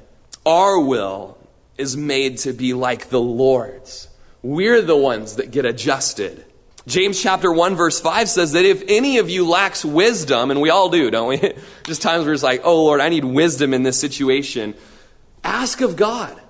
[0.45, 1.39] our will
[1.77, 4.09] is made to be like the Lord's.
[4.43, 6.45] We're the ones that get adjusted.
[6.89, 10.71] James chapter 1 verse 5 says that if any of you lacks wisdom, and we
[10.71, 11.37] all do, don't we?
[11.85, 14.75] Just times where it's like, oh Lord, I need wisdom in this situation.
[15.45, 16.41] Ask of God,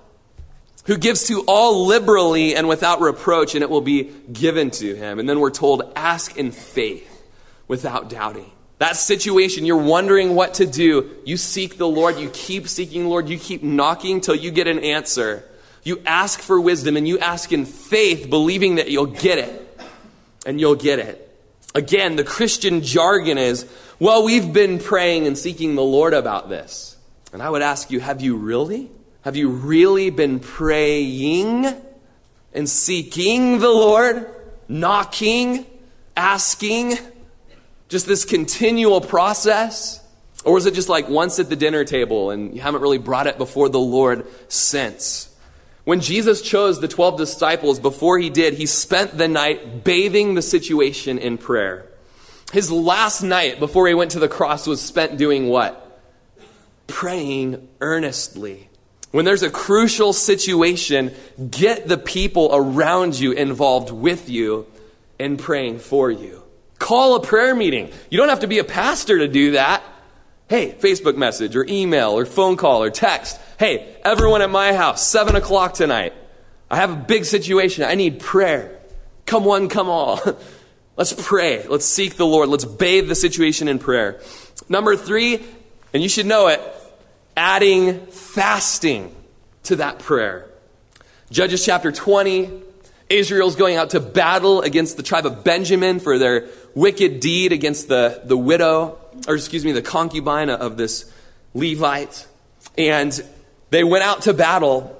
[0.85, 5.19] who gives to all liberally and without reproach, and it will be given to him.
[5.19, 7.27] And then we're told, ask in faith
[7.67, 8.49] without doubting.
[8.77, 11.17] That situation, you're wondering what to do.
[11.25, 12.17] You seek the Lord.
[12.17, 13.27] You keep seeking Lord.
[13.27, 15.43] You keep knocking till you get an answer.
[15.83, 19.68] You ask for wisdom and you ask in faith, believing that you'll get it
[20.49, 21.31] and you'll get it.
[21.75, 23.67] Again, the Christian jargon is,
[23.99, 26.97] well, we've been praying and seeking the Lord about this.
[27.31, 28.89] And I would ask you, have you really?
[29.21, 31.67] Have you really been praying
[32.51, 34.27] and seeking the Lord?
[34.67, 35.67] Knocking?
[36.17, 36.97] Asking?
[37.87, 40.03] Just this continual process?
[40.43, 43.27] Or is it just like once at the dinner table and you haven't really brought
[43.27, 45.28] it before the Lord since?
[45.89, 50.43] When Jesus chose the 12 disciples, before he did, he spent the night bathing the
[50.43, 51.87] situation in prayer.
[52.53, 55.99] His last night before he went to the cross was spent doing what?
[56.85, 58.69] Praying earnestly.
[59.09, 61.11] When there's a crucial situation,
[61.49, 64.67] get the people around you involved with you
[65.17, 66.43] in praying for you.
[66.77, 67.91] Call a prayer meeting.
[68.11, 69.81] You don't have to be a pastor to do that.
[70.49, 73.39] Hey, Facebook message or email or phone call or text.
[73.59, 76.11] Hey, everyone at my house, 7 o'clock tonight.
[76.71, 77.83] I have a big situation.
[77.83, 78.79] I need prayer.
[79.27, 80.19] Come one, come all.
[80.97, 81.67] Let's pray.
[81.67, 82.49] Let's seek the Lord.
[82.49, 84.21] Let's bathe the situation in prayer.
[84.67, 85.39] Number three,
[85.93, 86.59] and you should know it,
[87.37, 89.15] adding fasting
[89.63, 90.49] to that prayer.
[91.29, 92.49] Judges chapter 20,
[93.07, 97.87] Israel's going out to battle against the tribe of Benjamin for their wicked deed against
[97.87, 101.11] the, the widow, or excuse me, the concubine of this
[101.53, 102.27] Levite.
[102.77, 103.19] And
[103.69, 104.95] they went out to battle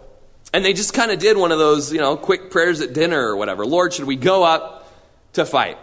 [0.54, 3.20] and they just kind of did one of those, you know, quick prayers at dinner
[3.20, 3.66] or whatever.
[3.66, 4.92] Lord, should we go up
[5.34, 5.78] to fight?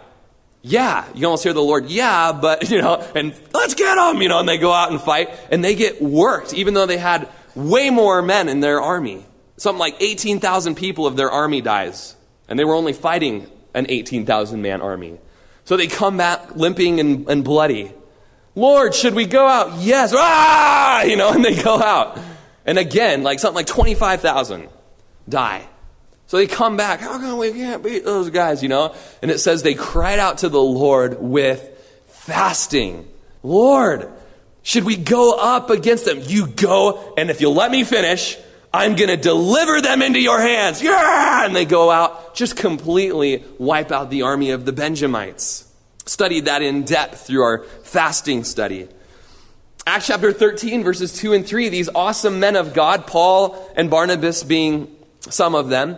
[0.61, 1.05] Yeah.
[1.15, 4.39] You almost hear the Lord, yeah, but, you know, and let's get them, you know,
[4.39, 7.89] and they go out and fight and they get worked, even though they had way
[7.89, 9.25] more men in their army.
[9.57, 12.15] Something like 18,000 people of their army dies.
[12.47, 15.17] And they were only fighting an 18,000 man army.
[15.65, 17.91] So they come back limping and, and bloody.
[18.57, 19.81] Lord, should we go out?
[19.81, 20.13] Yes.
[20.15, 21.03] Ah!
[21.03, 22.19] You know, and they go out.
[22.65, 24.67] And again, like something like 25,000
[25.29, 25.67] die.
[26.25, 26.99] So they come back.
[26.99, 28.95] How come we can't beat those guys, you know?
[29.21, 31.69] And it says they cried out to the Lord with
[32.07, 33.07] fasting.
[33.43, 34.11] Lord,
[34.63, 36.19] should we go up against them?
[36.23, 38.37] You go, and if you'll let me finish,
[38.73, 40.81] I'm going to deliver them into your hands.
[40.81, 41.45] Yeah!
[41.45, 45.66] And they go out, just completely wipe out the army of the Benjamites.
[46.07, 48.87] Studied that in depth through our fasting study.
[49.85, 54.43] Acts chapter 13, verses 2 and 3, these awesome men of God, Paul and Barnabas
[54.43, 55.97] being some of them,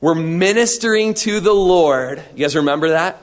[0.00, 2.22] were ministering to the Lord.
[2.34, 3.20] You guys remember that?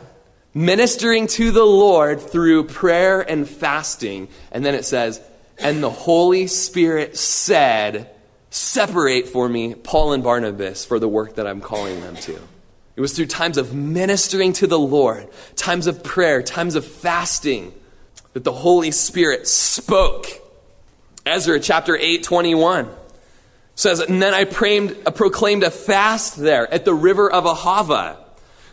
[0.56, 4.28] Ministering to the Lord through prayer and fasting.
[4.52, 5.22] And then it says,
[5.60, 8.10] and the Holy Spirit said,
[8.50, 12.40] Separate for me Paul and Barnabas for the work that I'm calling them to.
[12.96, 17.74] It was through times of ministering to the Lord, times of prayer, times of fasting
[18.34, 20.28] that the Holy Spirit spoke.
[21.26, 22.90] Ezra chapter 8, 21
[23.76, 28.18] says, And then I uh, proclaimed a fast there at the river of Ahava,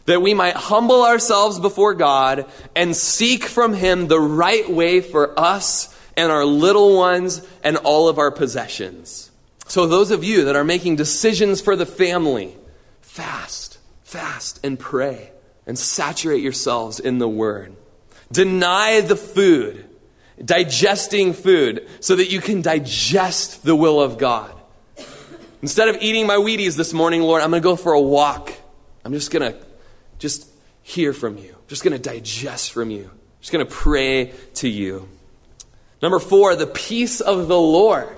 [0.06, 5.38] that we might humble ourselves before God and seek from Him the right way for
[5.38, 9.30] us and our little ones and all of our possessions.
[9.66, 12.56] So, those of you that are making decisions for the family,
[13.00, 13.59] fast,
[14.10, 15.30] fast, and pray,
[15.66, 17.76] and saturate yourselves in the Word.
[18.32, 19.88] Deny the food,
[20.44, 24.52] digesting food, so that you can digest the will of God.
[25.62, 28.52] Instead of eating my Wheaties this morning, Lord, I'm going to go for a walk.
[29.04, 29.58] I'm just going to
[30.18, 30.48] just
[30.82, 31.50] hear from you.
[31.50, 33.04] I'm just going to digest from you.
[33.04, 35.08] I'm just going to pray to you.
[36.02, 38.08] Number four, the peace of the Lord.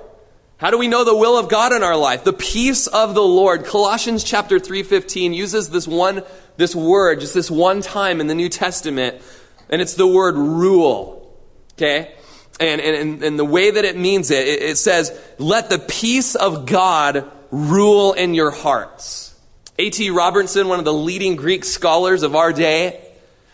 [0.62, 2.22] How do we know the will of God in our life?
[2.22, 3.64] The peace of the Lord.
[3.64, 6.22] Colossians chapter 3:15 uses this one
[6.56, 9.20] this word just this one time in the New Testament
[9.68, 11.36] and it's the word rule.
[11.72, 12.14] Okay?
[12.60, 16.66] And, and, and the way that it means it, it says, let the peace of
[16.66, 19.34] God rule in your hearts.
[19.80, 20.10] A.T.
[20.10, 23.04] Robertson, one of the leading Greek scholars of our day,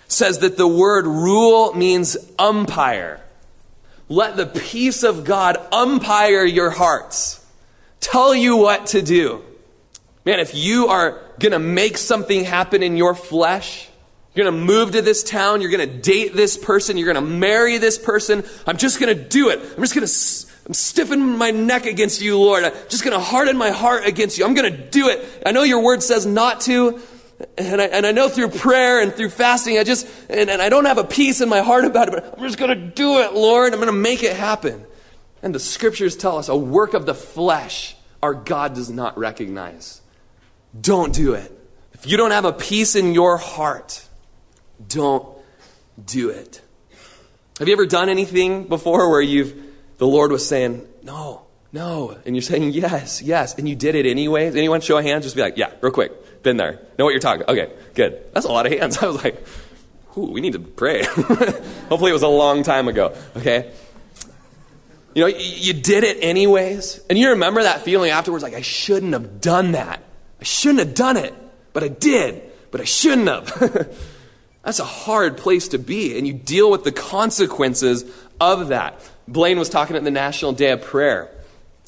[0.08, 3.22] says that the word rule means umpire.
[4.08, 7.44] Let the peace of God umpire your hearts.
[8.00, 9.44] Tell you what to do.
[10.24, 13.88] Man, if you are going to make something happen in your flesh,
[14.34, 17.24] you're going to move to this town, you're going to date this person, you're going
[17.24, 19.58] to marry this person, I'm just going to do it.
[19.58, 22.62] I'm just going to I'm stiffening my neck against you, Lord.
[22.62, 24.44] I'm just going to harden my heart against you.
[24.44, 25.42] I'm going to do it.
[25.46, 27.00] I know your word says not to,
[27.56, 30.68] and I, and I know through prayer and through fasting, I just, and, and I
[30.68, 33.20] don't have a peace in my heart about it, but I'm just going to do
[33.20, 33.72] it, Lord.
[33.72, 34.84] I'm going to make it happen.
[35.42, 40.00] And the scriptures tell us a work of the flesh our God does not recognize.
[40.78, 41.54] Don't do it.
[41.92, 44.06] If you don't have a peace in your heart,
[44.86, 45.26] don't
[46.04, 46.60] do it.
[47.58, 49.54] Have you ever done anything before where you've,
[49.98, 54.06] the Lord was saying, no, no, and you're saying yes, yes, and you did it
[54.06, 54.54] anyways?
[54.56, 55.22] Anyone show a hand?
[55.22, 56.12] Just be like, yeah, real quick.
[56.42, 56.80] Been there.
[56.98, 58.24] Know what you're talking Okay, good.
[58.32, 58.98] That's a lot of hands.
[59.02, 59.44] I was like,
[60.16, 61.04] ooh, we need to pray.
[61.04, 63.72] Hopefully it was a long time ago, okay?
[65.14, 67.00] You know, you did it anyways.
[67.10, 70.02] And you remember that feeling afterwards like, I shouldn't have done that.
[70.40, 71.34] I shouldn't have done it,
[71.72, 73.96] but I did, but I shouldn't have.
[74.62, 78.04] That's a hard place to be, and you deal with the consequences
[78.40, 79.00] of that.
[79.26, 81.30] Blaine was talking at the National Day of Prayer,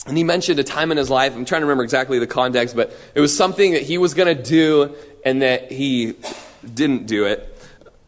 [0.07, 1.35] and he mentioned a time in his life.
[1.35, 4.35] I'm trying to remember exactly the context, but it was something that he was going
[4.35, 4.95] to do
[5.25, 6.15] and that he
[6.75, 7.47] didn't do it.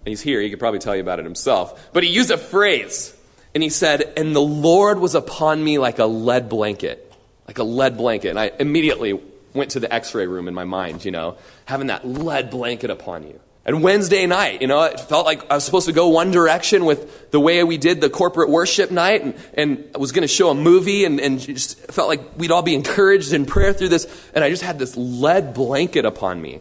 [0.04, 1.90] He's here, he could probably tell you about it himself.
[1.92, 3.16] But he used a phrase,
[3.54, 7.12] and he said, And the Lord was upon me like a lead blanket.
[7.46, 8.30] Like a lead blanket.
[8.30, 9.20] And I immediately
[9.54, 11.36] went to the x ray room in my mind, you know,
[11.66, 13.38] having that lead blanket upon you.
[13.64, 16.84] And Wednesday night, you know, it felt like I was supposed to go one direction
[16.84, 20.28] with the way we did the corporate worship night and, and I was going to
[20.28, 23.90] show a movie and, and just felt like we'd all be encouraged in prayer through
[23.90, 24.06] this.
[24.34, 26.60] And I just had this lead blanket upon me.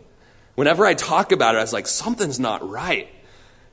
[0.54, 3.08] Whenever I talk about it, I was like, something's not right.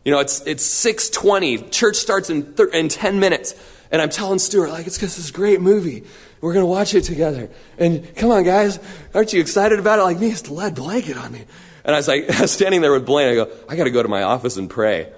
[0.07, 1.68] You know, it's, it's 620.
[1.68, 3.55] Church starts in, thir- in 10 minutes.
[3.91, 6.05] And I'm telling Stuart, like, it's because this great movie.
[6.41, 7.51] We're going to watch it together.
[7.79, 8.79] And come on, guys.
[9.12, 10.03] Aren't you excited about it?
[10.03, 11.45] Like me, it's the lead blanket on me.
[11.89, 13.30] And I was like, I was standing there with Blaine.
[13.30, 15.11] I go, I got to go to my office and pray.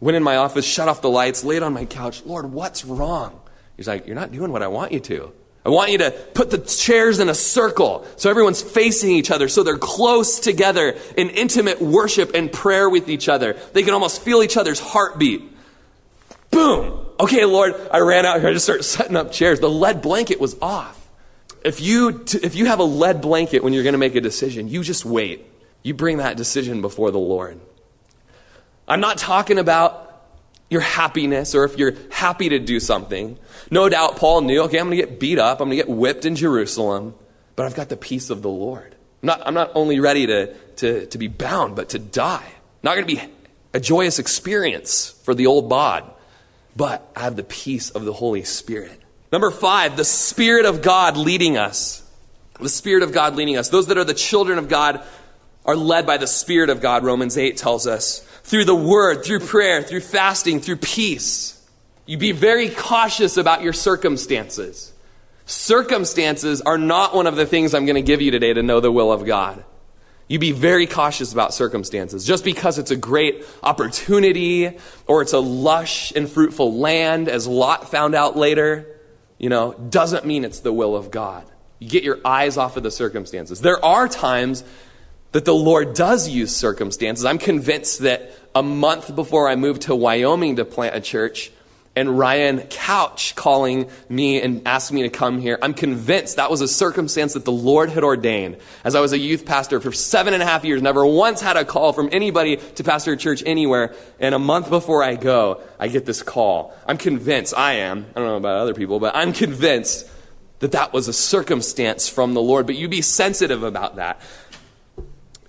[0.00, 2.24] Went in my office, shut off the lights, laid on my couch.
[2.24, 3.38] Lord, what's wrong?
[3.76, 5.32] He's like, You're not doing what I want you to.
[5.64, 9.48] I want you to put the chairs in a circle so everyone's facing each other,
[9.48, 13.56] so they're close together in intimate worship and prayer with each other.
[13.72, 15.42] They can almost feel each other's heartbeat.
[16.50, 17.06] Boom!
[17.20, 18.48] Okay, Lord, I ran out here.
[18.48, 19.60] I just started setting up chairs.
[19.60, 20.98] The lead blanket was off.
[21.64, 24.68] If you, if you have a lead blanket when you're going to make a decision,
[24.68, 25.46] you just wait
[25.82, 27.60] you bring that decision before the Lord.
[28.86, 30.12] I'm not talking about
[30.70, 33.38] your happiness or if you're happy to do something.
[33.70, 35.88] No doubt Paul knew, okay, I'm going to get beat up, I'm going to get
[35.88, 37.14] whipped in Jerusalem,
[37.56, 38.94] but I've got the peace of the Lord.
[39.22, 42.50] I'm not, I'm not only ready to, to, to be bound, but to die.
[42.82, 43.22] Not going to be
[43.74, 46.10] a joyous experience for the old bod,
[46.74, 48.98] but I have the peace of the Holy Spirit.
[49.30, 52.02] Number five, the Spirit of God leading us.
[52.60, 53.68] The Spirit of God leading us.
[53.68, 55.04] Those that are the children of God
[55.64, 58.20] are led by the Spirit of God, Romans 8 tells us.
[58.44, 61.58] Through the Word, through prayer, through fasting, through peace.
[62.06, 64.92] You be very cautious about your circumstances.
[65.46, 68.80] Circumstances are not one of the things I'm going to give you today to know
[68.80, 69.64] the will of God.
[70.28, 72.26] You be very cautious about circumstances.
[72.26, 77.90] Just because it's a great opportunity or it's a lush and fruitful land, as Lot
[77.90, 78.86] found out later,
[79.38, 81.44] you know, doesn't mean it's the will of God.
[81.80, 83.60] You get your eyes off of the circumstances.
[83.60, 84.64] There are times
[85.32, 87.24] that the Lord does use circumstances.
[87.24, 91.50] I'm convinced that a month before I moved to Wyoming to plant a church,
[91.94, 96.62] and Ryan Couch calling me and asking me to come here, I'm convinced that was
[96.62, 98.58] a circumstance that the Lord had ordained.
[98.82, 101.58] As I was a youth pastor for seven and a half years, never once had
[101.58, 105.60] a call from anybody to pastor a church anywhere, and a month before I go,
[105.78, 106.74] I get this call.
[106.86, 110.08] I'm convinced, I am, I don't know about other people, but I'm convinced
[110.60, 112.66] that that was a circumstance from the Lord.
[112.66, 114.20] But you be sensitive about that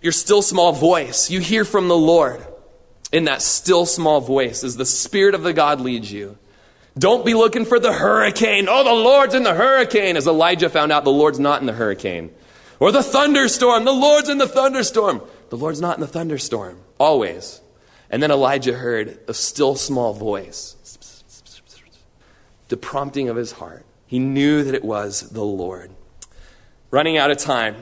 [0.04, 1.32] your still small voice.
[1.32, 2.45] You hear from the Lord
[3.12, 6.38] in that still small voice as the Spirit of the God leads you.
[6.99, 8.68] Don't be looking for the hurricane.
[8.70, 10.18] Oh, the Lord's in the hurricane.
[10.18, 12.32] As Elijah found out, the Lord's not in the hurricane.
[12.80, 13.86] Or the thunderstorm.
[13.86, 15.22] The Lord's in the thunderstorm.
[15.49, 16.82] The Lord's not in the thunderstorm.
[16.99, 17.62] Always.
[18.10, 20.76] And then Elijah heard a still small voice.
[22.68, 23.86] The prompting of his heart.
[24.06, 25.91] He knew that it was the Lord.
[26.91, 27.76] Running out of time.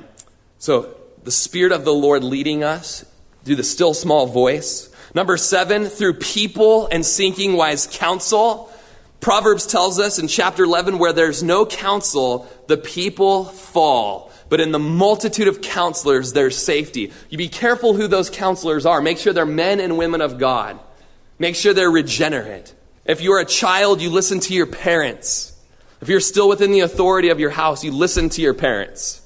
[0.60, 3.06] So the Spirit of the Lord leading us
[3.44, 4.90] through the still small voice.
[5.14, 8.72] Number seven, through people and seeking wise counsel.
[9.20, 14.32] Proverbs tells us in chapter 11 where there's no counsel, the people fall.
[14.50, 17.12] But in the multitude of counselors, there's safety.
[17.30, 19.02] You be careful who those counselors are.
[19.02, 20.80] Make sure they're men and women of God.
[21.40, 22.74] Make sure they're regenerate.
[23.06, 25.58] If you're a child, you listen to your parents.
[26.02, 29.21] If you're still within the authority of your house, you listen to your parents.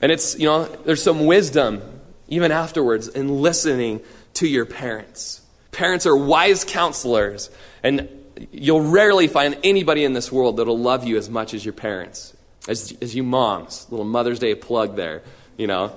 [0.00, 1.82] And it's, you know, there's some wisdom
[2.28, 4.00] even afterwards in listening
[4.34, 5.42] to your parents.
[5.72, 7.50] Parents are wise counselors,
[7.82, 8.08] and
[8.50, 12.34] you'll rarely find anybody in this world that'll love you as much as your parents,
[12.68, 13.86] as, as you moms.
[13.90, 15.22] Little Mother's Day plug there,
[15.56, 15.94] you know.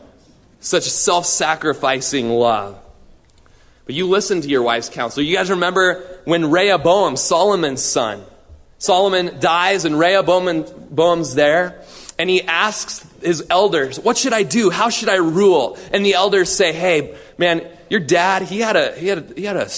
[0.59, 2.79] Such self sacrificing love.
[3.85, 5.23] But you listen to your wife's counsel.
[5.23, 8.23] You guys remember when Rehoboam, Solomon's son,
[8.77, 11.83] Solomon dies and Rehoboam, Rehoboam's there,
[12.17, 14.69] and he asks his elders, What should I do?
[14.69, 15.77] How should I rule?
[15.91, 19.43] And the elders say, Hey, man, your dad, he had a, he had a, he
[19.43, 19.69] had a,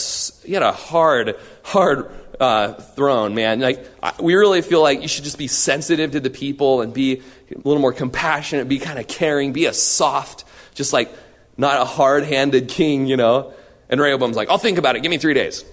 [0.45, 3.59] he had a hard, hard uh, throne, man.
[3.59, 3.85] Like,
[4.19, 7.21] we really feel like you should just be sensitive to the people and be
[7.51, 11.11] a little more compassionate, be kind of caring, be a soft, just like
[11.57, 13.53] not a hard handed king, you know?
[13.89, 15.01] And Rehoboam's like, I'll think about it.
[15.01, 15.63] Give me three days.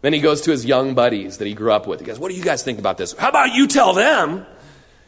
[0.00, 2.00] Then he goes to his young buddies that he grew up with.
[2.00, 3.12] He goes, What do you guys think about this?
[3.16, 4.46] How about you tell them?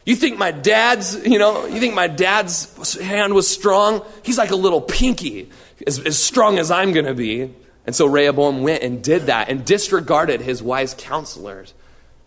[0.05, 4.05] You think my dad's, you know, you think my dad's hand was strong?
[4.23, 5.49] He's like a little pinky,
[5.85, 7.53] as, as strong as I'm going to be.
[7.87, 11.73] And so Rehoboam went and did that and disregarded his wise counselors.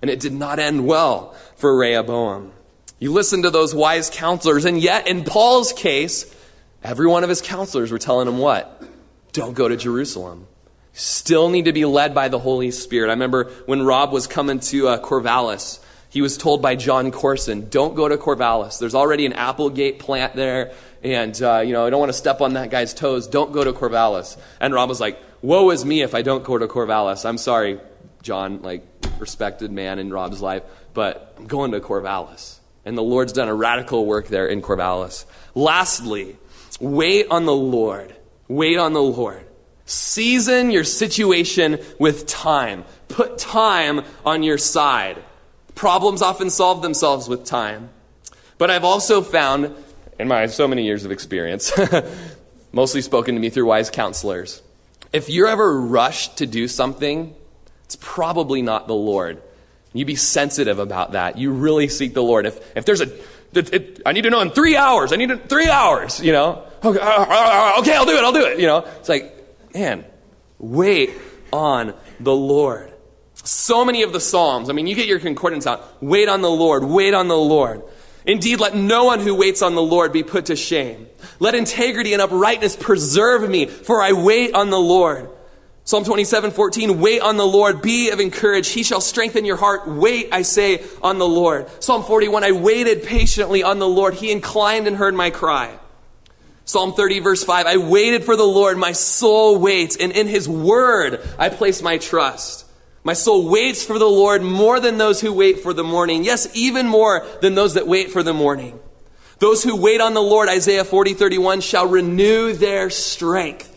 [0.03, 2.53] And it did not end well for Rehoboam.
[2.99, 6.33] You listen to those wise counselors, and yet in Paul's case,
[6.83, 8.83] every one of his counselors were telling him what?
[9.33, 10.49] Don't go to Jerusalem.
[10.95, 13.09] Still need to be led by the Holy Spirit.
[13.09, 15.79] I remember when Rob was coming to uh, Corvallis,
[16.19, 18.81] he was told by Jon Courson, don't go to Corvallis.
[18.81, 20.73] There's already an Applegate plant there,
[21.05, 23.29] and, uh, you know, I don't want to step on that guy's toes.
[23.29, 24.37] Don't go to Corvallis.
[24.59, 27.25] And Rob was like, woe is me if I don't go to Corvallis.
[27.25, 27.79] I'm sorry,
[28.21, 28.85] John, like,
[29.21, 32.59] respected man in Rob's life, but I'm going to Corvallis.
[32.85, 35.25] And the Lord's done a radical work there in Corvallis.
[35.55, 36.37] Lastly,
[36.81, 38.13] wait on the Lord.
[38.49, 39.47] Wait on the Lord.
[39.85, 42.85] Season your situation with time.
[43.07, 45.23] Put time on your side.
[45.79, 47.91] Problems often solve themselves with time.
[48.59, 49.73] But I've also found,
[50.19, 51.73] in my so many years of experience,
[52.73, 54.61] mostly spoken to me through wise counselors,
[55.13, 57.33] if you're ever rushed to do something,
[57.85, 59.41] it's probably not the Lord.
[59.93, 61.39] You be sensitive about that.
[61.39, 62.47] You really seek the Lord.
[62.47, 63.13] If, if there's a,
[63.55, 66.33] it, it, I need to know in three hours, I need to, three hours, you
[66.33, 66.65] know?
[66.83, 68.79] Okay, uh, uh, uh, okay, I'll do it, I'll do it, you know?
[68.99, 69.33] It's like,
[69.75, 70.05] man,
[70.59, 71.13] wait
[71.53, 72.93] on the Lord.
[73.49, 76.03] So many of the Psalms, I mean, you get your concordance out.
[76.03, 77.83] Wait on the Lord, wait on the Lord.
[78.27, 81.07] Indeed, let no one who waits on the Lord be put to shame.
[81.41, 85.31] Let integrity and uprightness preserve me, for I wait on the Lord.
[85.85, 88.69] Psalm 27, 14, wait on the Lord, be of encourage.
[88.69, 89.89] He shall strengthen your heart.
[89.89, 91.71] Wait, I say, on the Lord.
[91.83, 94.13] Psalm 41, I waited patiently on the Lord.
[94.13, 95.79] He inclined and heard my cry.
[96.67, 98.77] Psalm 30, verse 5, I waited for the Lord.
[98.77, 102.67] My soul waits, and in his word I place my trust.
[103.09, 106.25] My soul waits for the Lord more than those who wait for the morning.
[106.25, 108.79] Yes, even more than those that wait for the morning.
[109.39, 113.75] Those who wait on the Lord, Isaiah 40, 31, shall renew their strength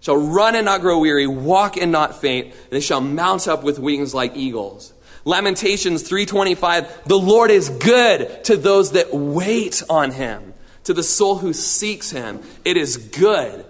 [0.00, 3.78] shall run and not grow weary, walk and not faint, they shall mount up with
[3.78, 4.92] wings like eagles.
[5.24, 11.36] Lamentations 3:25 The Lord is good to those that wait on him, to the soul
[11.36, 12.40] who seeks him.
[12.64, 13.64] It is good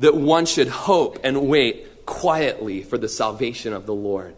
[0.00, 4.34] that one should hope and wait quietly for the salvation of the Lord.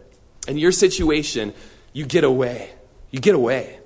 [0.49, 1.53] In your situation,
[1.93, 2.71] you get away.
[3.11, 3.79] You get away.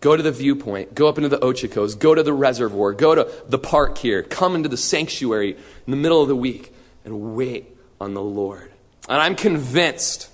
[0.00, 0.94] Go to the viewpoint.
[0.94, 1.98] Go up into the Ochocos.
[1.98, 2.92] Go to the reservoir.
[2.92, 4.22] Go to the park here.
[4.22, 6.74] Come into the sanctuary in the middle of the week
[7.06, 8.70] and wait on the Lord.
[9.08, 10.28] And I'm convinced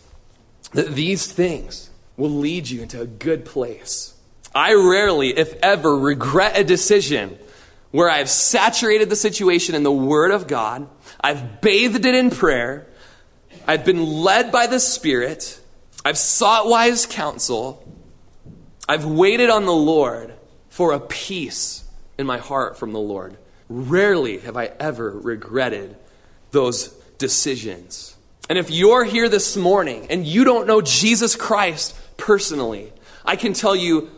[0.72, 4.14] that these things will lead you into a good place.
[4.52, 7.38] I rarely, if ever, regret a decision
[7.92, 10.88] where I've saturated the situation in the Word of God,
[11.20, 12.88] I've bathed it in prayer,
[13.66, 15.60] I've been led by the Spirit,
[16.04, 17.86] I've sought wise counsel,
[18.88, 20.34] I've waited on the Lord
[20.68, 21.84] for a peace
[22.18, 23.36] in my heart from the Lord.
[23.68, 25.96] Rarely have I ever regretted
[26.50, 26.88] those
[27.18, 28.16] decisions.
[28.50, 32.92] And if you're here this morning and you don't know Jesus Christ personally,
[33.24, 34.10] I can tell you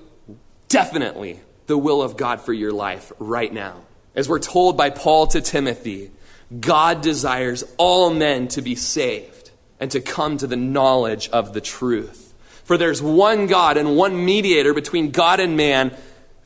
[0.69, 3.83] definitely the will of God for your life right now.
[4.15, 6.11] As we're told by Paul to Timothy,
[6.59, 9.34] God desires all men to be saved
[9.81, 12.33] and to come to the knowledge of the truth.
[12.65, 15.95] For there's one God and one mediator between God and man,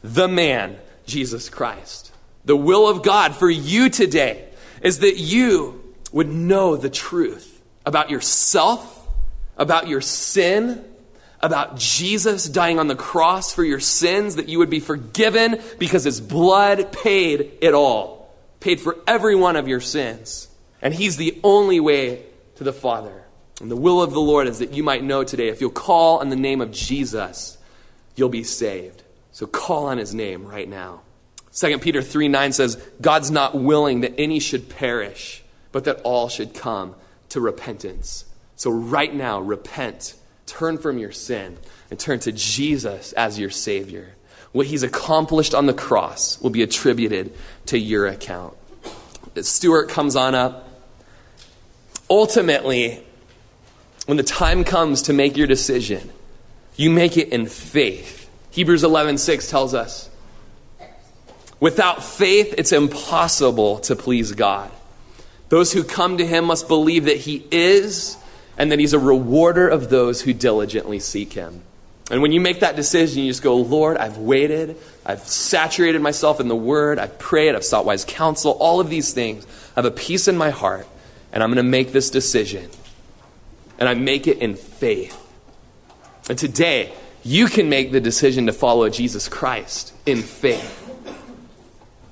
[0.02, 0.76] the man,
[1.06, 2.12] Jesus Christ.
[2.44, 4.48] The will of God for you today
[4.80, 9.06] is that you would know the truth about yourself,
[9.56, 10.84] about your sin,
[11.40, 16.04] about Jesus dying on the cross for your sins, that you would be forgiven because
[16.04, 20.48] his blood paid it all, paid for every one of your sins.
[20.82, 22.24] And he's the only way
[22.58, 23.24] to the Father.
[23.60, 26.18] And the will of the Lord is that you might know today if you'll call
[26.18, 27.58] on the name of Jesus,
[28.14, 29.02] you'll be saved.
[29.32, 31.00] So call on his name right now.
[31.52, 35.42] 2 Peter 3 9 says, God's not willing that any should perish,
[35.72, 36.94] but that all should come
[37.30, 38.24] to repentance.
[38.54, 40.14] So right now, repent
[40.48, 41.58] Turn from your sin
[41.90, 44.14] and turn to Jesus as your Savior.
[44.52, 47.34] What He's accomplished on the cross will be attributed
[47.66, 48.56] to your account.
[49.42, 50.67] Stuart comes on up.
[52.10, 53.02] Ultimately,
[54.06, 56.10] when the time comes to make your decision,
[56.76, 58.30] you make it in faith.
[58.50, 60.08] Hebrews 11:6 tells us,
[61.60, 64.70] without faith it's impossible to please God.
[65.48, 68.16] Those who come to him must believe that he is
[68.56, 71.62] and that he's a rewarder of those who diligently seek him.
[72.10, 76.40] And when you make that decision, you just go, Lord, I've waited, I've saturated myself
[76.40, 79.46] in the word, I've prayed, I've sought wise counsel, all of these things.
[79.76, 80.86] I have a peace in my heart,
[81.32, 82.70] and I'm going to make this decision.
[83.78, 85.16] And I make it in faith.
[86.28, 90.84] And today, you can make the decision to follow Jesus Christ in faith.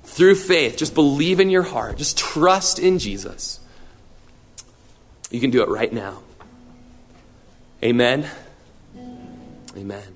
[0.04, 3.60] Through faith, just believe in your heart, just trust in Jesus.
[5.30, 6.22] You can do it right now.
[7.82, 8.30] Amen.
[9.76, 10.15] Amen.